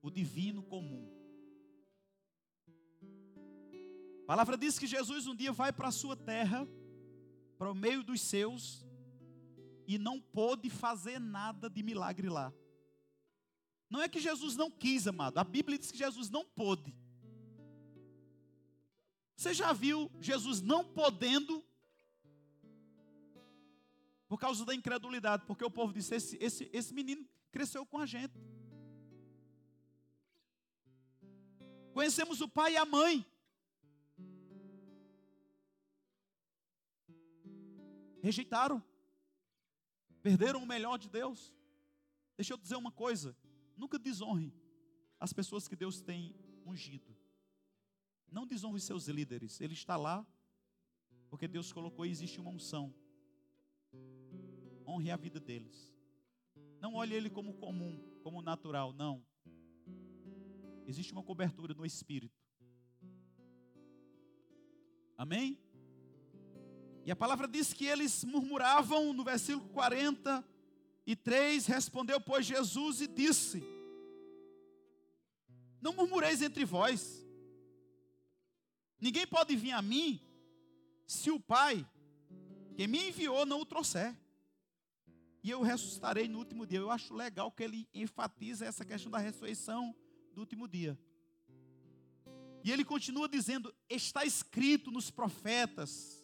[0.02, 1.08] o divino comum.
[4.22, 6.66] A palavra diz que Jesus um dia vai para a sua terra,
[7.56, 8.84] para o meio dos seus,
[9.86, 12.52] e não pôde fazer nada de milagre lá.
[13.88, 15.38] Não é que Jesus não quis, amado.
[15.38, 16.92] A Bíblia diz que Jesus não pôde.
[19.36, 21.64] Você já viu Jesus não podendo
[24.28, 25.44] por causa da incredulidade?
[25.46, 28.34] Porque o povo disse: esse, esse, esse menino cresceu com a gente.
[31.92, 33.26] Conhecemos o pai e a mãe.
[38.26, 38.82] rejeitaram,
[40.20, 41.54] perderam o melhor de Deus.
[42.36, 43.36] Deixa eu dizer uma coisa:
[43.76, 44.52] nunca desonre
[45.18, 46.34] as pessoas que Deus tem
[46.64, 47.16] ungido.
[48.30, 50.26] Não desonre seus líderes, ele está lá
[51.30, 52.94] porque Deus colocou e existe uma unção.
[54.96, 55.94] Honre a vida deles.
[56.80, 59.22] Não olhe ele como comum, como natural, não.
[60.86, 62.34] Existe uma cobertura no espírito.
[65.18, 65.60] Amém?
[67.04, 73.62] E a palavra diz que eles murmuravam no versículo 43, respondeu, pois Jesus e disse:
[75.78, 77.22] Não murmureis entre vós.
[78.98, 80.18] Ninguém pode vir a mim
[81.06, 81.86] se o Pai
[82.74, 84.16] que me enviou não o trouxer.
[85.46, 86.80] E eu ressuscitarei no último dia.
[86.80, 89.94] Eu acho legal que ele enfatiza essa questão da ressurreição
[90.32, 90.98] do último dia.
[92.64, 96.20] E ele continua dizendo: está escrito nos profetas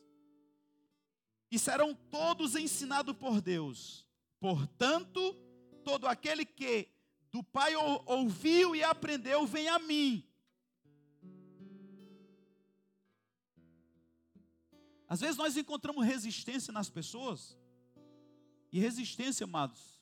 [1.52, 4.04] e serão todos ensinados por Deus.
[4.40, 5.36] Portanto,
[5.84, 6.88] todo aquele que
[7.30, 10.28] do Pai ouviu e aprendeu, vem a mim.
[15.06, 17.56] Às vezes nós encontramos resistência nas pessoas,
[18.72, 20.00] e resistência, amados,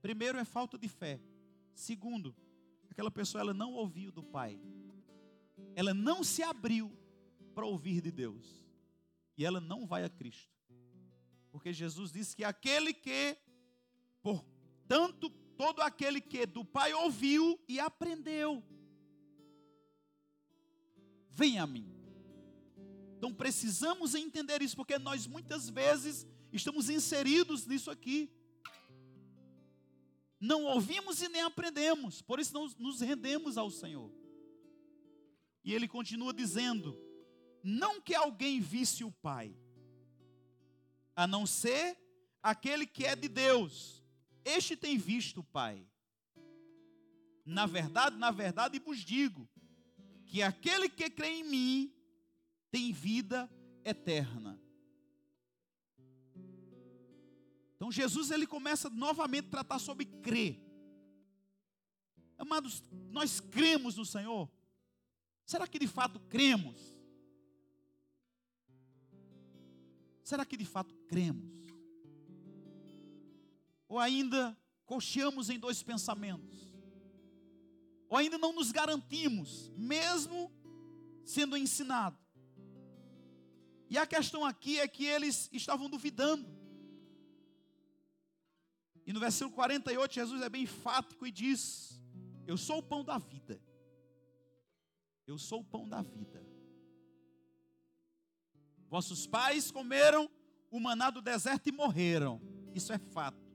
[0.00, 1.20] primeiro é falta de fé.
[1.74, 2.34] Segundo,
[2.90, 4.58] aquela pessoa ela não ouviu do Pai.
[5.74, 6.90] Ela não se abriu
[7.54, 8.64] para ouvir de Deus.
[9.36, 10.50] E ela não vai a Cristo.
[11.52, 13.36] Porque Jesus disse que aquele que,
[14.22, 15.28] portanto,
[15.58, 18.64] todo aquele que do Pai ouviu e aprendeu,
[21.30, 21.92] vem a mim.
[23.18, 26.26] Então precisamos entender isso, porque nós muitas vezes
[26.56, 28.30] estamos inseridos nisso aqui.
[30.40, 34.12] Não ouvimos e nem aprendemos, por isso não nos rendemos ao Senhor.
[35.64, 36.98] E ele continua dizendo:
[37.62, 39.56] não que alguém visse o Pai,
[41.14, 41.98] a não ser
[42.42, 44.04] aquele que é de Deus.
[44.44, 45.84] Este tem visto o Pai.
[47.44, 49.48] Na verdade, na verdade vos digo
[50.26, 51.94] que aquele que crê em mim
[52.70, 53.50] tem vida
[53.84, 54.60] eterna.
[57.76, 60.60] Então Jesus ele começa novamente a tratar sobre crer.
[62.38, 64.50] Amados, nós cremos no Senhor?
[65.44, 66.96] Será que de fato cremos?
[70.24, 71.54] Será que de fato cremos?
[73.88, 76.68] Ou ainda cocheamos em dois pensamentos?
[78.08, 80.50] Ou ainda não nos garantimos, mesmo
[81.24, 82.18] sendo ensinado?
[83.88, 86.46] E a questão aqui é que eles estavam duvidando.
[89.06, 92.00] E no versículo 48, Jesus é bem enfático e diz:
[92.46, 93.62] Eu sou o pão da vida.
[95.26, 96.44] Eu sou o pão da vida.
[98.88, 100.30] Vossos pais comeram
[100.70, 102.40] o maná do deserto e morreram.
[102.74, 103.46] Isso é fato.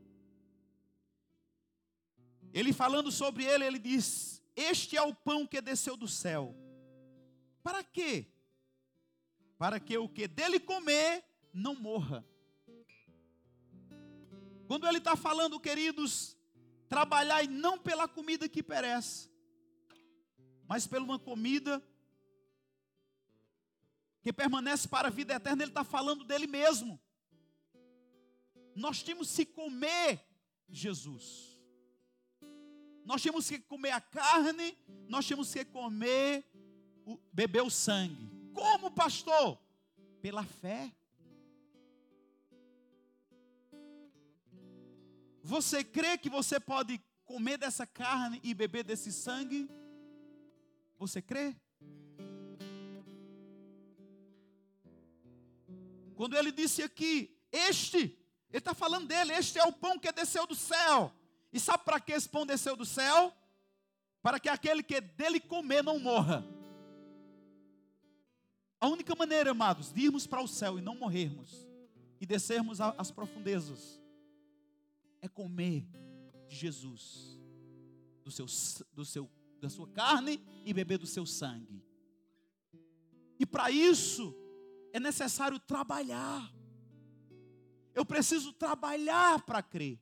[2.54, 6.56] Ele falando sobre ele, ele diz: Este é o pão que desceu do céu.
[7.62, 8.28] Para quê?
[9.58, 11.24] Para que o que dele comer
[11.54, 12.26] não morra.
[14.72, 16.38] Quando ele está falando, queridos,
[16.88, 19.30] trabalhai não pela comida que perece,
[20.66, 21.86] mas pela uma comida
[24.22, 26.98] que permanece para a vida eterna, ele está falando dele mesmo.
[28.74, 30.26] Nós temos que comer
[30.70, 31.62] Jesus.
[33.04, 36.50] Nós temos que comer a carne, nós temos que comer,
[37.34, 38.32] beber o sangue.
[38.54, 39.60] Como, pastor?
[40.22, 40.96] Pela fé.
[45.44, 49.70] Você crê que você pode comer dessa carne e beber desse sangue?
[50.98, 51.56] Você crê?
[56.16, 57.98] Quando ele disse aqui, este,
[58.50, 61.12] ele está falando dele, este é o pão que desceu do céu.
[61.52, 63.34] E sabe para que esse pão desceu do céu?
[64.22, 66.46] Para que aquele que dele comer não morra.
[68.80, 71.68] A única maneira, amados, de irmos para o céu e não morrermos,
[72.20, 74.01] e descermos às profundezas,
[75.22, 75.86] é comer
[76.48, 77.40] de Jesus,
[78.24, 78.46] do seu,
[78.94, 81.84] do seu, da sua carne e beber do seu sangue.
[83.40, 84.36] E para isso
[84.94, 86.52] é necessário trabalhar.
[87.94, 90.00] Eu preciso trabalhar para crer.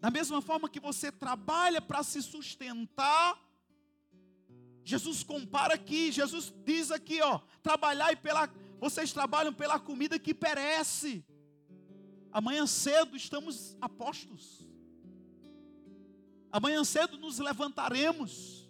[0.00, 3.40] Da mesma forma que você trabalha para se sustentar,
[4.84, 8.48] Jesus compara aqui, Jesus diz aqui, ó, trabalhai pela
[8.82, 11.24] vocês trabalham pela comida que perece.
[12.32, 14.68] Amanhã cedo estamos apostos.
[16.50, 18.68] Amanhã cedo nos levantaremos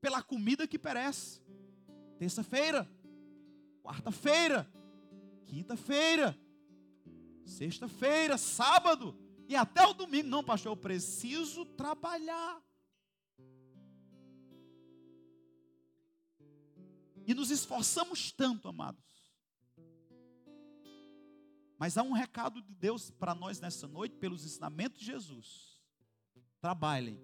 [0.00, 1.42] pela comida que perece.
[2.18, 2.90] Terça-feira,
[3.82, 4.66] quarta-feira,
[5.44, 6.34] quinta-feira,
[7.44, 9.14] sexta-feira, sábado
[9.46, 10.28] e até o domingo.
[10.28, 12.58] Não, pastor, eu preciso trabalhar.
[17.28, 19.04] E nos esforçamos tanto, amados.
[21.78, 25.78] Mas há um recado de Deus para nós nessa noite, pelos ensinamentos de Jesus.
[26.58, 27.20] Trabalhem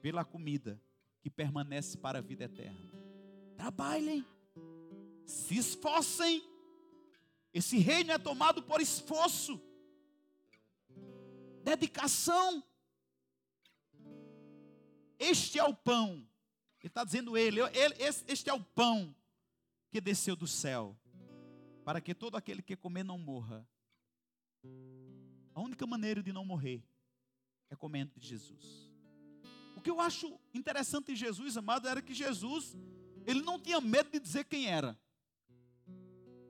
[0.00, 0.80] pela comida
[1.20, 2.92] que permanece para a vida eterna.
[3.56, 4.24] Trabalhem,
[5.26, 6.40] se esforcem.
[7.52, 9.60] Esse reino é tomado por esforço,
[11.64, 12.62] dedicação.
[15.18, 16.29] Este é o pão
[16.86, 17.94] ele está dizendo ele, ele,
[18.28, 19.14] este é o pão
[19.90, 20.96] que desceu do céu,
[21.84, 23.66] para que todo aquele que comer não morra.
[25.54, 26.82] A única maneira de não morrer
[27.68, 28.90] é comendo de Jesus.
[29.76, 32.76] O que eu acho interessante em Jesus, amado, era que Jesus,
[33.26, 34.98] ele não tinha medo de dizer quem era.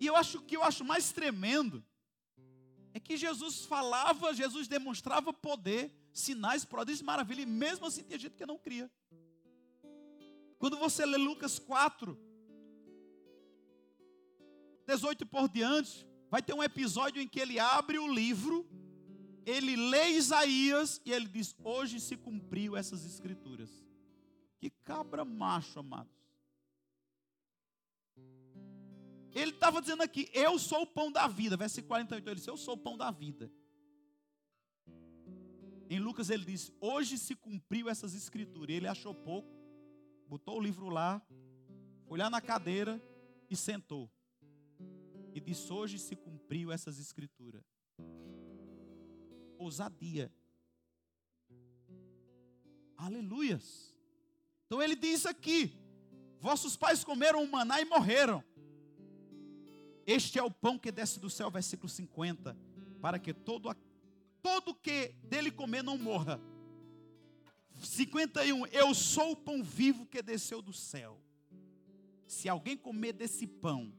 [0.00, 1.84] E eu acho que eu acho mais tremendo
[2.92, 8.34] é que Jesus falava, Jesus demonstrava poder, sinais, prodígios, maravilha, e mesmo assim tinha gente
[8.34, 8.90] que não cria.
[10.60, 12.18] Quando você lê Lucas 4,
[14.86, 18.68] 18 por diante, vai ter um episódio em que ele abre o livro,
[19.46, 23.70] ele lê Isaías e ele diz: Hoje se cumpriu essas escrituras.
[24.58, 26.12] Que cabra macho, amados.
[29.32, 31.56] Ele estava dizendo aqui: Eu sou o pão da vida.
[31.56, 33.50] Versículo 48, ele disse: Eu sou o pão da vida.
[35.88, 38.76] Em Lucas ele diz: Hoje se cumpriu essas escrituras.
[38.76, 39.59] Ele achou pouco
[40.30, 41.20] botou o livro lá,
[42.06, 43.02] foi lá na cadeira
[43.50, 44.08] e sentou.
[45.34, 47.64] E disse: Hoje se cumpriu essas escrituras.
[49.58, 50.32] Ousadia.
[52.96, 53.92] Aleluias.
[54.66, 55.76] Então ele diz aqui:
[56.38, 58.44] Vossos pais comeram o maná e morreram.
[60.06, 62.56] Este é o pão que desce do céu, versículo 50,
[63.02, 63.68] para que todo,
[64.40, 66.40] todo que dele comer não morra.
[67.86, 71.20] 51, eu sou o pão vivo que desceu do céu.
[72.26, 73.92] Se alguém comer desse pão,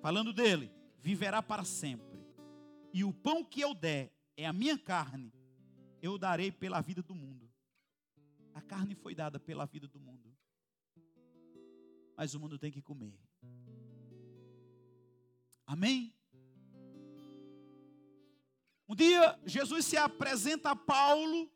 [0.00, 2.20] falando dele, viverá para sempre.
[2.92, 5.32] E o pão que eu der é a minha carne,
[6.02, 7.50] eu darei pela vida do mundo.
[8.54, 10.36] A carne foi dada pela vida do mundo.
[12.16, 13.18] Mas o mundo tem que comer.
[15.66, 16.12] Amém?
[18.88, 21.48] Um dia, Jesus se apresenta a Paulo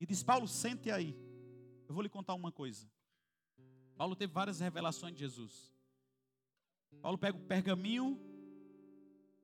[0.00, 1.14] e diz: Paulo, sente aí.
[1.86, 2.90] Eu vou lhe contar uma coisa.
[3.96, 5.70] Paulo teve várias revelações de Jesus.
[7.02, 8.18] Paulo pega o pergaminho.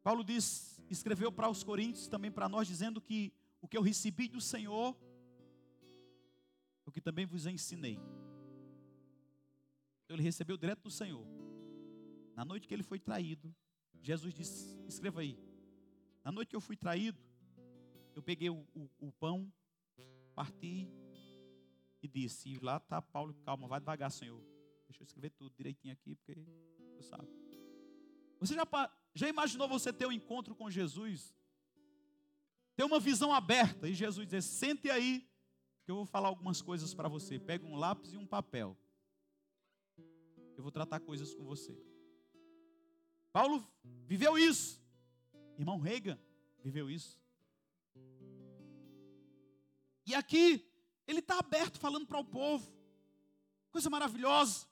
[0.02, 4.28] Paulo diz, escreveu para os coríntios, também para nós, dizendo que o que eu recebi
[4.28, 4.96] do Senhor,
[6.86, 7.98] o que também vos ensinei.
[10.04, 11.26] Então, ele recebeu direto do Senhor.
[12.36, 13.54] Na noite que ele foi traído,
[14.00, 15.36] Jesus disse: escreva aí.
[16.24, 17.18] Na noite que eu fui traído,
[18.14, 19.52] eu peguei o, o, o pão,
[20.36, 20.86] parti
[22.02, 24.40] e disse: e lá está Paulo, calma, vai devagar, Senhor.
[24.86, 26.38] Deixa eu escrever tudo direitinho aqui, porque
[26.92, 27.28] você sabe.
[28.38, 28.64] Você já,
[29.14, 31.34] já imaginou você ter um encontro com Jesus?
[32.76, 35.26] Ter uma visão aberta e Jesus dizer: sente aí,
[35.84, 37.38] que eu vou falar algumas coisas para você.
[37.38, 38.76] Pega um lápis e um papel.
[40.56, 41.76] Eu vou tratar coisas com você.
[43.32, 43.66] Paulo
[44.04, 44.82] viveu isso.
[45.58, 46.18] Irmão Reagan
[46.62, 47.18] viveu isso.
[50.06, 50.64] E aqui,
[51.06, 52.72] ele está aberto falando para o povo.
[53.70, 54.66] Coisa maravilhosa.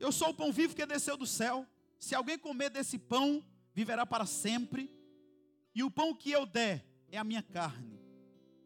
[0.00, 1.66] Eu sou o pão vivo que desceu do céu.
[1.98, 4.90] Se alguém comer desse pão, viverá para sempre.
[5.74, 8.00] E o pão que eu der é a minha carne.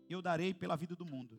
[0.08, 1.38] Eu darei pela vida do mundo.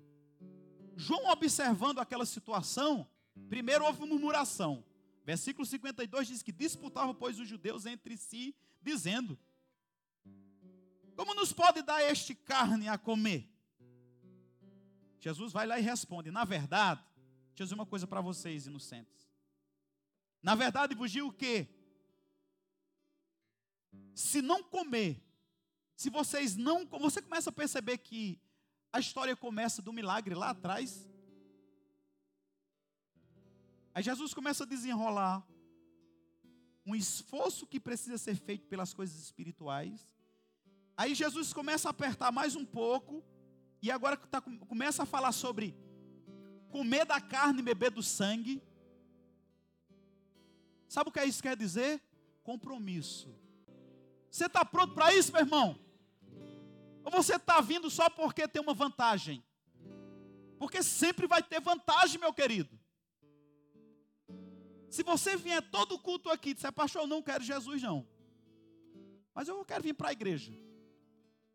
[0.95, 3.09] João, observando aquela situação,
[3.47, 4.83] primeiro houve murmuração.
[5.25, 9.39] Versículo 52 diz que disputavam, pois, os judeus entre si, dizendo:
[11.15, 13.49] Como nos pode dar este carne a comer?
[15.19, 17.01] Jesus vai lá e responde: Na verdade,
[17.49, 19.29] deixa eu dizer uma coisa para vocês, inocentes.
[20.41, 21.67] Na verdade, vos o quê?
[24.15, 25.21] Se não comer,
[25.95, 26.85] se vocês não.
[26.85, 28.39] Você começa a perceber que
[28.91, 31.07] a história começa do milagre lá atrás.
[33.93, 35.45] Aí Jesus começa a desenrolar
[36.85, 40.09] um esforço que precisa ser feito pelas coisas espirituais.
[40.95, 43.23] Aí Jesus começa a apertar mais um pouco.
[43.81, 45.75] E agora tá, começa a falar sobre
[46.69, 48.61] comer da carne e beber do sangue.
[50.87, 52.01] Sabe o que isso quer dizer?
[52.43, 53.33] Compromisso.
[54.29, 55.79] Você está pronto para isso, meu irmão?
[57.03, 59.43] Ou você está vindo só porque tem uma vantagem?
[60.57, 62.77] Porque sempre vai ter vantagem, meu querido.
[64.89, 68.05] Se você vier todo culto aqui disser, pastor, eu não quero Jesus, não.
[69.33, 70.51] Mas eu quero vir para a igreja.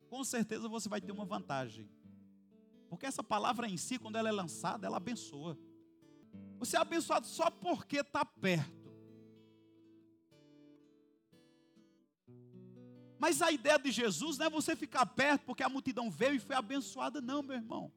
[0.08, 1.88] Com certeza você vai ter uma vantagem.
[2.94, 5.58] Porque essa palavra em si, quando ela é lançada, ela abençoa.
[6.60, 8.94] Você é abençoado só porque está perto.
[13.18, 16.38] Mas a ideia de Jesus não é você ficar perto porque a multidão veio e
[16.38, 17.92] foi abençoada, não, meu irmão.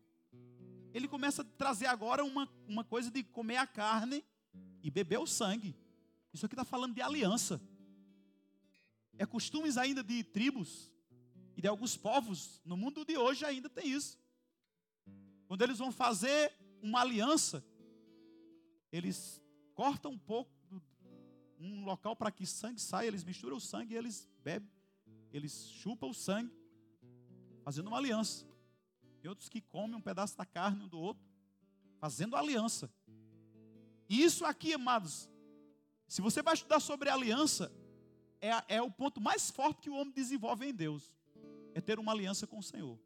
[0.91, 4.26] Ele começa a trazer agora uma, uma coisa de comer a carne
[4.82, 5.76] e beber o sangue.
[6.34, 7.62] Isso aqui está falando de aliança.
[9.16, 10.91] É costumes ainda de tribos
[11.56, 12.60] e de alguns povos.
[12.66, 14.18] No mundo de hoje ainda tem isso.
[15.48, 17.64] Quando eles vão fazer uma aliança,
[18.91, 19.41] eles
[19.74, 20.52] cortam um pouco
[21.60, 24.70] um local para que sangue saia, eles misturam o sangue e eles bebem,
[25.32, 26.54] eles chupam o sangue,
[27.64, 28.45] fazendo uma aliança.
[29.24, 31.24] E outros que comem um pedaço da carne um do outro,
[32.00, 32.91] fazendo aliança.
[34.08, 35.30] E isso aqui, amados,
[36.08, 37.72] se você vai estudar sobre aliança,
[38.39, 41.12] é, é o ponto mais forte que o homem desenvolve em Deus.
[41.74, 42.98] É ter uma aliança com o Senhor.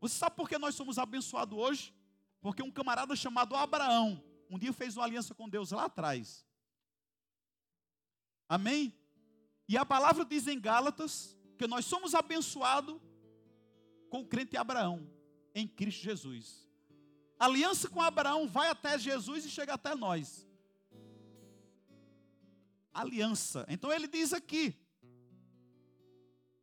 [0.00, 1.94] Você sabe por que nós somos abençoados hoje?
[2.40, 6.46] Porque um camarada chamado Abraão, um dia fez uma aliança com Deus lá atrás.
[8.48, 8.94] Amém?
[9.68, 12.98] E a palavra diz em Gálatas que nós somos abençoados
[14.08, 15.06] com o crente Abraão,
[15.54, 16.66] em Cristo Jesus.
[17.38, 20.46] A aliança com Abraão vai até Jesus e chega até nós.
[22.92, 23.66] Aliança.
[23.68, 24.74] Então ele diz aqui,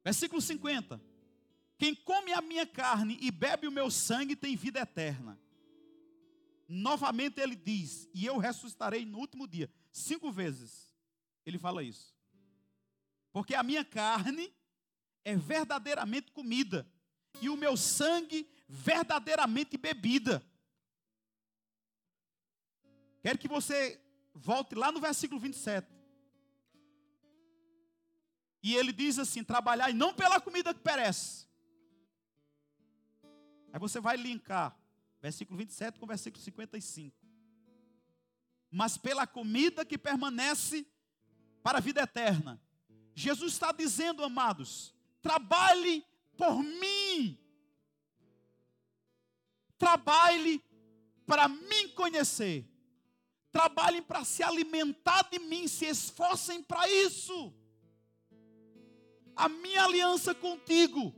[0.04, 1.00] versículo 50:
[1.78, 5.40] Quem come a minha carne e bebe o meu sangue tem vida eterna.
[6.68, 9.70] Novamente ele diz: E eu ressuscitarei no último dia.
[9.92, 10.94] Cinco vezes
[11.46, 12.16] ele fala isso.
[13.32, 14.54] Porque a minha carne
[15.24, 16.88] é verdadeiramente comida,
[17.42, 20.44] e o meu sangue verdadeiramente bebida.
[23.22, 24.00] Quero que você
[24.34, 25.88] volte lá no versículo 27.
[28.64, 31.45] E ele diz assim: trabalhar e não pela comida que perece.
[33.76, 34.74] Aí você vai linkar
[35.22, 37.14] versículo 27 com versículo 55.
[38.72, 40.88] Mas pela comida que permanece
[41.62, 42.58] para a vida eterna.
[43.14, 46.06] Jesus está dizendo, amados, trabalhe
[46.38, 47.38] por mim.
[49.78, 50.64] Trabalhe
[51.26, 52.66] para me conhecer.
[53.52, 57.54] Trabalhem para se alimentar de mim, se esforcem para isso.
[59.36, 61.14] A minha aliança contigo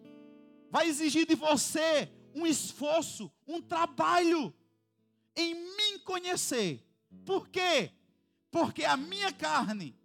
[0.71, 4.53] vai exigir de você um esforço, um trabalho
[5.35, 6.85] em me conhecer.
[7.25, 7.91] Por quê?
[8.51, 9.95] Porque a minha carne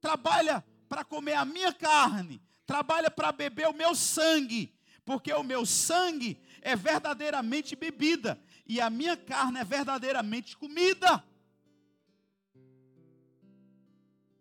[0.00, 4.74] trabalha para comer a minha carne, trabalha para beber o meu sangue,
[5.04, 11.24] porque o meu sangue é verdadeiramente bebida e a minha carne é verdadeiramente comida.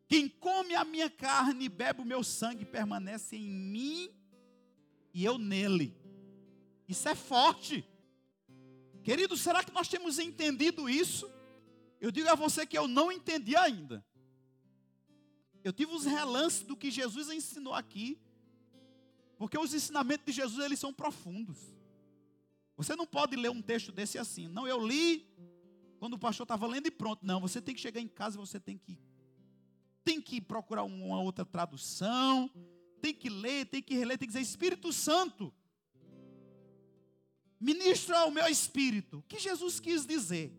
[0.08, 4.10] Quem come a minha carne e bebe o meu sangue permanece em mim
[5.14, 5.97] e eu nele.
[6.88, 7.88] Isso é forte.
[9.04, 11.30] Querido, será que nós temos entendido isso?
[12.00, 14.06] Eu digo a você que eu não entendi ainda.
[15.64, 18.20] Eu tive os relances do que Jesus ensinou aqui,
[19.38, 21.58] porque os ensinamentos de Jesus eles são profundos.
[22.76, 24.48] Você não pode ler um texto desse assim.
[24.48, 25.28] Não, eu li
[26.00, 27.26] quando o pastor estava lendo e pronto.
[27.26, 29.00] Não, você tem que chegar em casa, você tem que
[30.04, 32.50] tem que procurar uma outra tradução,
[33.02, 35.54] tem que ler, tem que reler, tem que dizer Espírito Santo.
[37.60, 39.20] Ministra ao meu espírito.
[39.20, 40.52] O que Jesus quis dizer?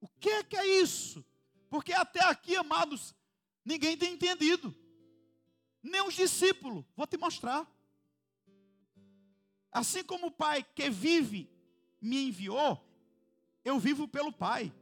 [0.00, 1.24] O que é que é isso?
[1.68, 3.14] Porque até aqui, amados,
[3.64, 4.74] ninguém tem entendido.
[5.82, 6.84] Nem os discípulos.
[6.96, 7.66] Vou te mostrar.
[9.70, 11.50] Assim como o Pai que vive
[12.00, 12.82] me enviou,
[13.64, 14.72] eu vivo pelo Pai.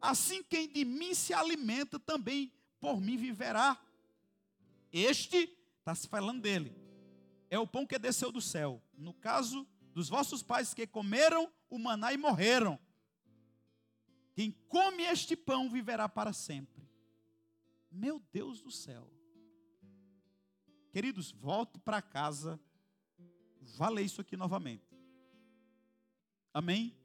[0.00, 3.78] Assim quem de mim se alimenta também por mim viverá.
[4.92, 6.74] Este, está se falando dele,
[7.50, 8.80] é o pão que desceu do céu.
[8.96, 12.78] No caso dos vossos pais que comeram o maná e morreram.
[14.34, 16.88] Quem come este pão viverá para sempre.
[17.90, 19.12] Meu Deus do céu.
[20.92, 22.58] Queridos, volte para casa.
[23.76, 24.96] Vá ler isso aqui novamente.
[26.54, 26.96] Amém?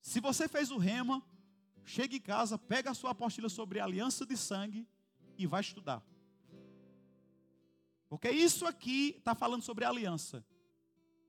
[0.00, 1.22] Se você fez o rema,
[1.84, 4.86] chegue em casa, pega a sua apostila sobre a aliança de sangue
[5.36, 6.02] e vai estudar.
[8.16, 10.42] Porque isso aqui está falando sobre aliança.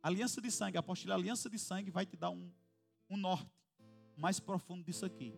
[0.02, 2.50] Aliança de sangue, apostila aliança de sangue vai te dar um,
[3.10, 3.52] um norte
[4.16, 5.38] mais profundo disso aqui.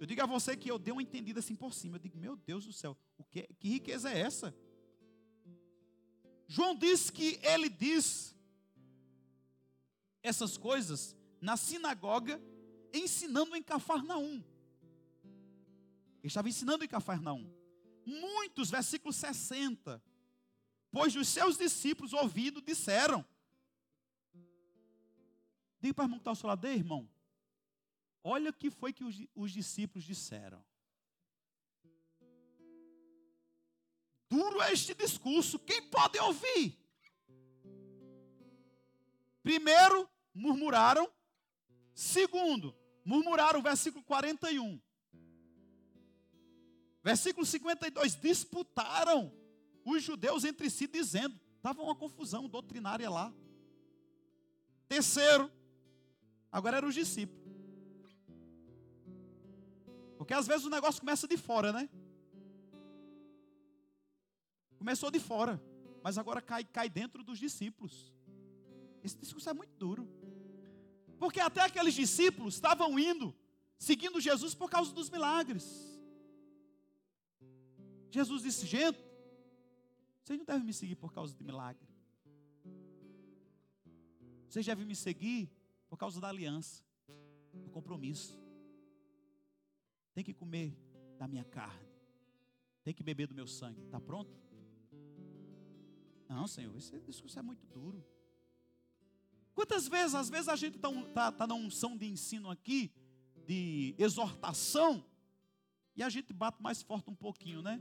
[0.00, 1.96] Eu digo a você que eu dei uma entendida assim por cima.
[1.96, 4.56] Eu digo, meu Deus do céu, o que, que riqueza é essa?
[6.48, 8.34] João disse que ele diz
[10.22, 12.40] essas coisas na sinagoga,
[12.94, 14.42] ensinando em Cafarnaum.
[16.22, 17.46] Ele estava ensinando em Cafarnaum.
[18.06, 20.02] Muitos, versículo 60.
[20.94, 23.26] Pois os seus discípulos ouvindo disseram.
[25.80, 27.10] Diga para o irmão que está ao seu lado, irmão.
[28.22, 30.64] Olha o que foi que os, os discípulos disseram.
[34.30, 36.78] Duro é este discurso, quem pode ouvir?
[39.42, 41.12] Primeiro, murmuraram.
[41.92, 42.72] Segundo,
[43.04, 44.80] murmuraram, versículo 41.
[47.02, 49.43] Versículo 52, disputaram
[49.84, 53.32] os judeus entre si, dizendo, estava uma confusão doutrinária lá.
[54.88, 55.50] Terceiro,
[56.50, 57.44] agora eram os discípulos.
[60.16, 61.88] Porque às vezes o negócio começa de fora, né?
[64.78, 65.62] Começou de fora,
[66.02, 68.12] mas agora cai, cai dentro dos discípulos.
[69.02, 70.08] Esse discurso é muito duro.
[71.18, 73.34] Porque até aqueles discípulos estavam indo,
[73.78, 75.94] seguindo Jesus por causa dos milagres.
[78.10, 78.98] Jesus disse: gente,
[80.24, 81.86] vocês não devem me seguir por causa de milagre.
[84.48, 85.48] Vocês devem me seguir
[85.88, 86.82] por causa da aliança,
[87.52, 88.42] do compromisso
[90.14, 90.78] tem que comer
[91.18, 91.88] da minha carne,
[92.84, 93.82] tem que beber do meu sangue.
[93.82, 94.32] Está pronto?
[96.28, 98.02] Não, Senhor, esse discurso é muito duro.
[99.54, 102.92] Quantas vezes, às vezes a gente está tá, tá na unção de ensino aqui,
[103.46, 105.04] de exortação,
[105.96, 107.80] e a gente bate mais forte um pouquinho, né?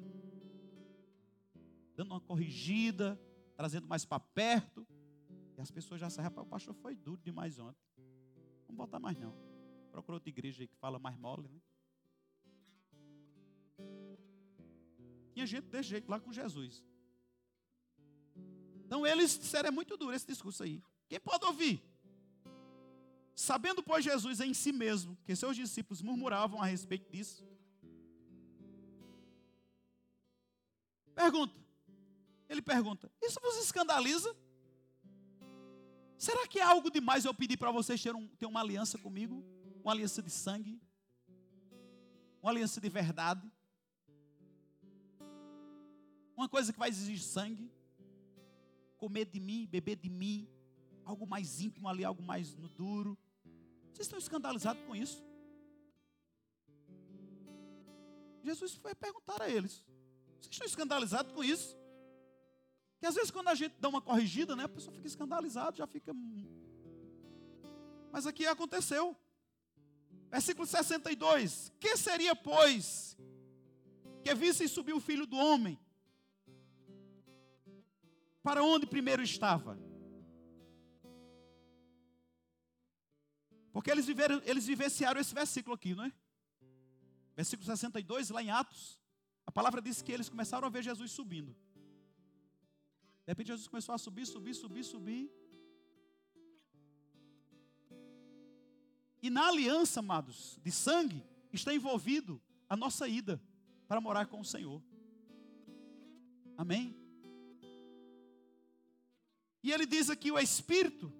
[1.95, 3.19] Dando uma corrigida,
[3.55, 4.87] trazendo mais para perto.
[5.57, 7.83] E as pessoas já sabem, rapaz, o pastor foi duro demais ontem.
[8.65, 9.35] Vamos botar mais não.
[9.91, 11.61] Procura outra igreja aí que fala mais mole, né?
[15.33, 16.83] Tinha gente desse jeito lá com Jesus.
[18.85, 20.83] Então eles disseram, é muito duro esse discurso aí.
[21.07, 21.83] Quem pode ouvir?
[23.35, 27.43] Sabendo, pois, Jesus em si mesmo, que seus discípulos murmuravam a respeito disso.
[31.15, 31.62] Pergunta.
[32.53, 34.35] Ele pergunta: Isso vos escandaliza?
[36.17, 39.43] Será que é algo demais eu pedir para vocês ter, um, ter uma aliança comigo?
[39.83, 40.79] Uma aliança de sangue?
[42.41, 43.51] Uma aliança de verdade?
[46.37, 47.71] Uma coisa que vai exigir sangue?
[48.97, 50.47] Comer de mim, beber de mim,
[51.03, 53.17] algo mais íntimo ali, algo mais no duro.
[53.91, 55.23] Vocês estão escandalizados com isso?
[58.43, 59.83] Jesus foi perguntar a eles:
[60.39, 61.82] Vocês estão escandalizados com isso?
[63.03, 65.85] Que às vezes quando a gente dá uma corrigida, né, a pessoa fica escandalizada, já
[65.85, 66.13] fica.
[66.13, 66.47] Hum.
[68.09, 69.13] Mas aqui aconteceu.
[70.31, 71.69] Versículo 62.
[71.81, 73.17] Que seria, pois,
[74.23, 75.77] que visse subir o filho do homem?
[78.41, 79.77] Para onde primeiro estava?
[83.73, 86.13] Porque eles, viveram, eles vivenciaram esse versículo aqui, não é?
[87.35, 88.97] Versículo 62, lá em Atos.
[89.45, 91.53] A palavra diz que eles começaram a ver Jesus subindo.
[93.25, 95.31] De repente Jesus começou a subir, subir, subir, subir.
[99.21, 103.41] E na aliança, amados, de sangue, está envolvido a nossa ida
[103.87, 104.83] para morar com o Senhor.
[106.57, 106.95] Amém?
[109.63, 111.11] E ele diz aqui: o Espírito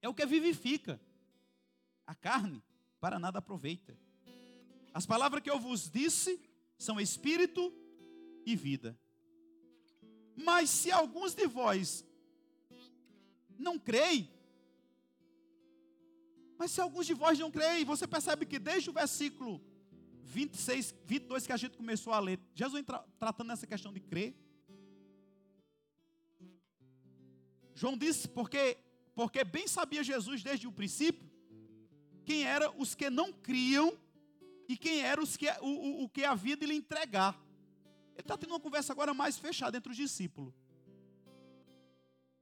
[0.00, 0.98] é o que vivifica,
[2.06, 2.62] a carne
[2.98, 3.96] para nada aproveita.
[4.94, 6.40] As palavras que eu vos disse
[6.78, 7.72] são Espírito
[8.46, 8.98] e vida.
[10.44, 12.04] Mas se alguns de vós
[13.58, 14.30] não creem,
[16.58, 19.60] mas se alguns de vós não creem, você percebe que desde o versículo
[20.24, 24.34] 26, 22 que a gente começou a ler, Jesus tra tratando nessa questão de crer.
[27.74, 28.76] João disse, porque,
[29.14, 31.28] porque bem sabia Jesus desde o princípio,
[32.26, 33.98] quem eram os que não criam
[34.68, 37.38] e quem eram os que, o, o, o que havia de lhe entregar.
[38.20, 40.52] Ele está tendo uma conversa agora mais fechada entre os discípulos.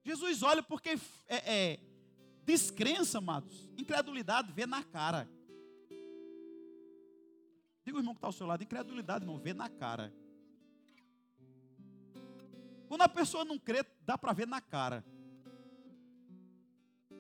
[0.03, 0.99] Jesus olha porque
[1.29, 1.81] é, é,
[2.45, 5.31] descrença, amados, incredulidade vê na cara.
[7.85, 10.13] Diga o irmão que está ao seu lado, incredulidade, irmão, vê na cara.
[12.89, 15.05] Quando a pessoa não crê, dá para ver na cara.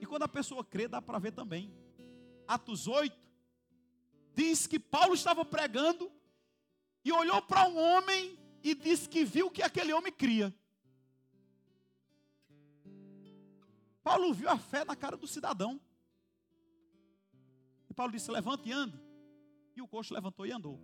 [0.01, 1.73] E quando a pessoa crê, dá para ver também.
[2.47, 3.17] Atos 8
[4.35, 6.11] diz que Paulo estava pregando
[7.05, 10.55] e olhou para um homem e disse que viu que aquele homem cria.
[14.03, 15.81] Paulo viu a fé na cara do cidadão.
[17.91, 18.99] E Paulo disse: Levante e ande.
[19.77, 20.81] E o coxo levantou e andou.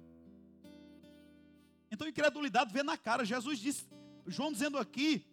[1.90, 3.24] Então, incredulidade vê na cara.
[3.24, 3.86] Jesus disse,
[4.26, 5.24] João dizendo aqui,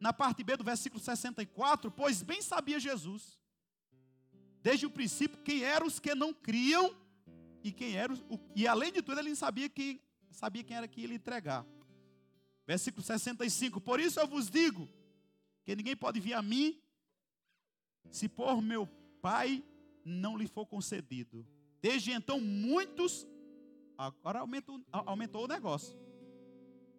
[0.00, 3.38] na parte B do versículo 64, pois bem sabia Jesus,
[4.60, 6.94] desde o princípio, quem eram os que não criam
[7.62, 8.18] e quem eram,
[8.54, 10.00] e além de tudo, ele sabia quem
[10.34, 11.66] sabia quem era que ia lhe entregar.
[12.66, 14.88] Versículo 65: Por isso eu vos digo
[15.64, 16.80] que ninguém pode vir a mim
[18.10, 18.86] se por meu
[19.20, 19.64] Pai
[20.04, 21.46] não lhe for concedido.
[21.80, 23.26] Desde então, muitos.
[23.96, 25.96] Agora aumentou, aumentou o negócio.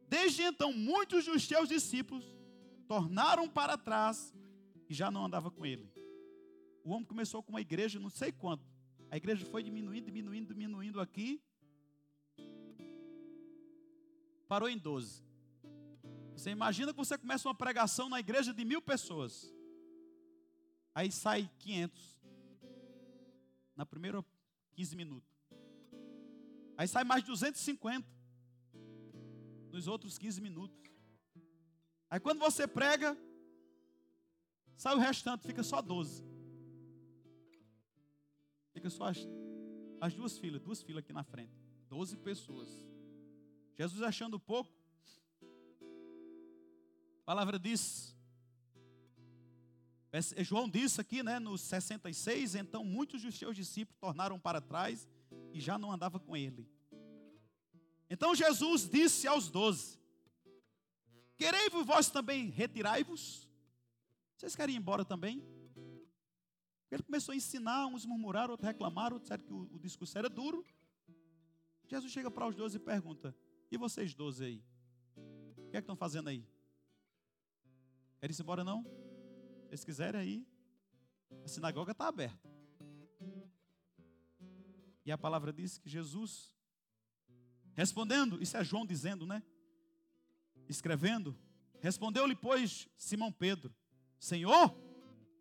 [0.08, 2.26] Desde então, muitos dos teus discípulos
[2.88, 4.34] tornaram para trás
[4.90, 5.92] e já não andava com ele.
[6.84, 8.64] O homem começou com uma igreja, não sei quanto.
[9.10, 11.42] A igreja foi diminuindo, diminuindo, diminuindo aqui.
[14.56, 15.22] Parou em 12.
[16.32, 19.54] Você imagina que você começa uma pregação na igreja de mil pessoas.
[20.94, 22.22] Aí sai 500.
[23.76, 24.24] Na primeira
[24.76, 25.30] 15 minutos.
[26.78, 28.08] Aí sai mais 250.
[29.74, 30.80] Nos outros 15 minutos.
[32.10, 33.18] Aí quando você prega,
[34.78, 36.24] sai o restante, fica só 12.
[38.72, 39.18] Fica só as,
[40.00, 41.52] as duas filas, duas filas aqui na frente.
[41.90, 42.95] 12 pessoas.
[43.78, 44.74] Jesus achando pouco,
[47.22, 48.16] a palavra diz,
[50.40, 55.08] João disse aqui, né, no 66, então muitos dos seus discípulos tornaram para trás
[55.52, 56.66] e já não andava com ele.
[58.10, 60.00] Então Jesus disse aos doze:
[61.36, 63.50] Querei-vos vós também retirai-vos?
[64.38, 65.44] Vocês querem ir embora também?
[66.90, 70.64] Ele começou a ensinar, uns murmuraram, outros reclamaram, disseram que o, o discurso era duro.
[71.88, 73.36] Jesus chega para os doze e pergunta:
[73.76, 74.64] E vocês doze aí?
[75.58, 76.48] O que é que estão fazendo aí?
[78.22, 78.86] Querem ir embora não?
[79.76, 80.48] Se quiserem aí,
[81.44, 82.50] a sinagoga está aberta.
[85.06, 86.56] E a palavra diz que Jesus,
[87.74, 89.44] respondendo, isso é João dizendo, né?
[90.70, 91.38] Escrevendo,
[91.82, 93.76] respondeu-lhe, pois, Simão Pedro:
[94.18, 94.74] Senhor,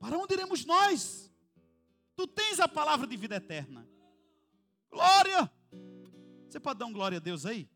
[0.00, 1.32] para onde iremos nós?
[2.16, 3.88] Tu tens a palavra de vida eterna.
[4.90, 5.48] Glória!
[6.48, 7.72] Você pode dar um glória a Deus aí?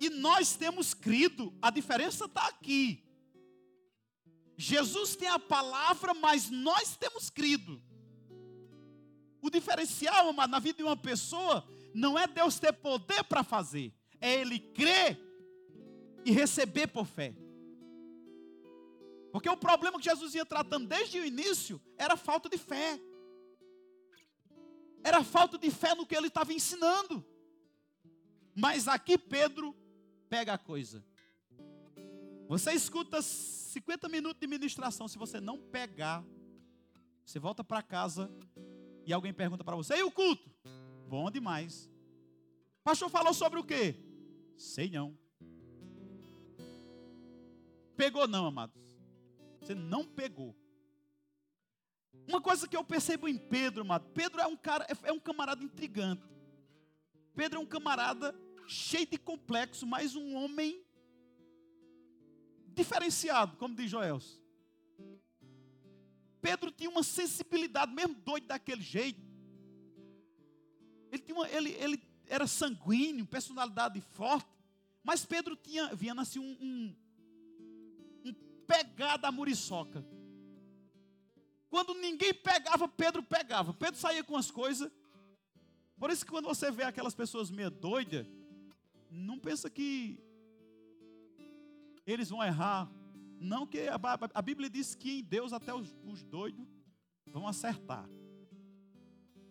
[0.00, 3.04] E nós temos crido, a diferença está aqui.
[4.56, 7.82] Jesus tem a palavra, mas nós temos crido.
[9.42, 13.94] O diferencial, amado, na vida de uma pessoa, não é Deus ter poder para fazer,
[14.20, 15.18] é Ele crer
[16.24, 17.34] e receber por fé.
[19.32, 22.98] Porque o problema que Jesus ia tratando desde o início era a falta de fé.
[25.04, 27.24] Era a falta de fé no que ele estava ensinando.
[28.54, 29.74] Mas aqui Pedro
[30.30, 31.04] pega a coisa.
[32.46, 36.24] Você escuta 50 minutos de ministração, se você não pegar,
[37.24, 38.30] você volta para casa
[39.04, 40.48] e alguém pergunta para você: "E o culto?"
[41.08, 41.90] Bom demais.
[42.84, 43.96] pastor falou sobre o quê?
[44.56, 45.18] Sei não.
[47.96, 48.80] Pegou não, amados.
[49.60, 50.56] Você não pegou.
[52.26, 55.18] Uma coisa que eu percebo em Pedro, amado, Pedro é um cara, é, é um
[55.18, 56.22] camarada intrigante.
[57.34, 58.34] Pedro é um camarada
[58.70, 60.84] cheio de complexo, mas um homem
[62.68, 64.40] diferenciado, como diz Joels.
[66.40, 69.20] Pedro tinha uma sensibilidade, mesmo doido daquele jeito.
[71.12, 74.48] Ele, tinha uma, ele, ele era sanguíneo, personalidade forte.
[75.02, 76.96] Mas Pedro tinha, vinha assim um, um,
[78.24, 78.34] um
[78.66, 80.04] pegada a muriçoca.
[81.68, 83.74] Quando ninguém pegava, Pedro pegava.
[83.74, 84.90] Pedro saía com as coisas.
[85.98, 88.26] Por isso que quando você vê aquelas pessoas meio doidas,
[89.10, 90.18] não pensa que
[92.06, 92.90] eles vão errar.
[93.38, 93.98] Não que a,
[94.34, 96.68] a Bíblia diz que em Deus até os, os doidos
[97.26, 98.08] vão acertar.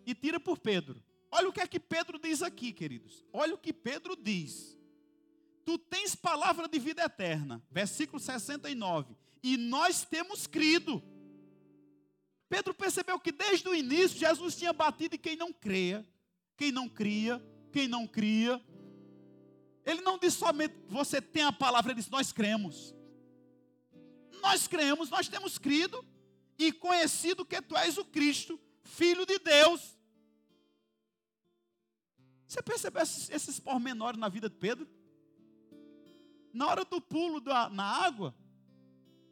[0.05, 1.03] E tira por Pedro.
[1.31, 3.25] Olha o que é que Pedro diz aqui, queridos.
[3.31, 4.77] Olha o que Pedro diz.
[5.63, 7.63] Tu tens palavra de vida eterna.
[7.69, 9.15] Versículo 69.
[9.43, 11.03] E nós temos crido.
[12.47, 16.03] Pedro percebeu que desde o início Jesus tinha batido em quem não creia,
[16.57, 17.39] quem não cria,
[17.71, 18.59] quem não cria.
[19.85, 22.93] Ele não disse somente você tem a palavra, ele disse nós cremos.
[24.41, 26.05] Nós cremos, nós temos crido
[26.57, 29.97] e conhecido que tu és o Cristo, Filho de Deus.
[32.47, 34.89] Você percebeu esses, esses pormenores na vida de Pedro?
[36.51, 38.35] Na hora do pulo da, na água,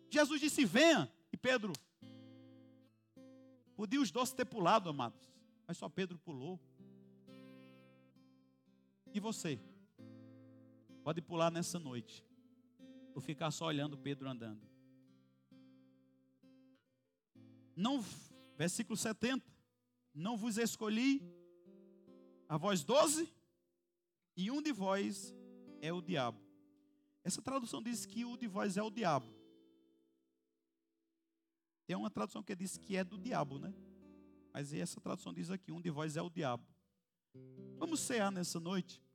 [0.10, 1.12] Jesus disse: Venha.
[1.32, 1.74] E Pedro,
[3.76, 5.20] podia os dois ter pulado, amados,
[5.68, 6.60] mas só Pedro pulou.
[9.14, 9.60] E você?
[11.08, 12.22] Pode pular nessa noite,
[13.16, 14.62] ou ficar só olhando Pedro andando.
[17.74, 18.04] Não,
[18.58, 19.42] versículo 70.
[20.14, 21.22] Não vos escolhi
[22.50, 23.34] a vós doze,
[24.36, 25.34] e um de vós
[25.80, 26.42] é o diabo.
[27.24, 29.34] Essa tradução diz que o de vós é o diabo.
[31.86, 33.74] Tem uma tradução que diz que é do diabo, né?
[34.52, 36.68] Mas essa tradução diz aqui: um de vós é o diabo.
[37.78, 39.07] Vamos cear nessa noite.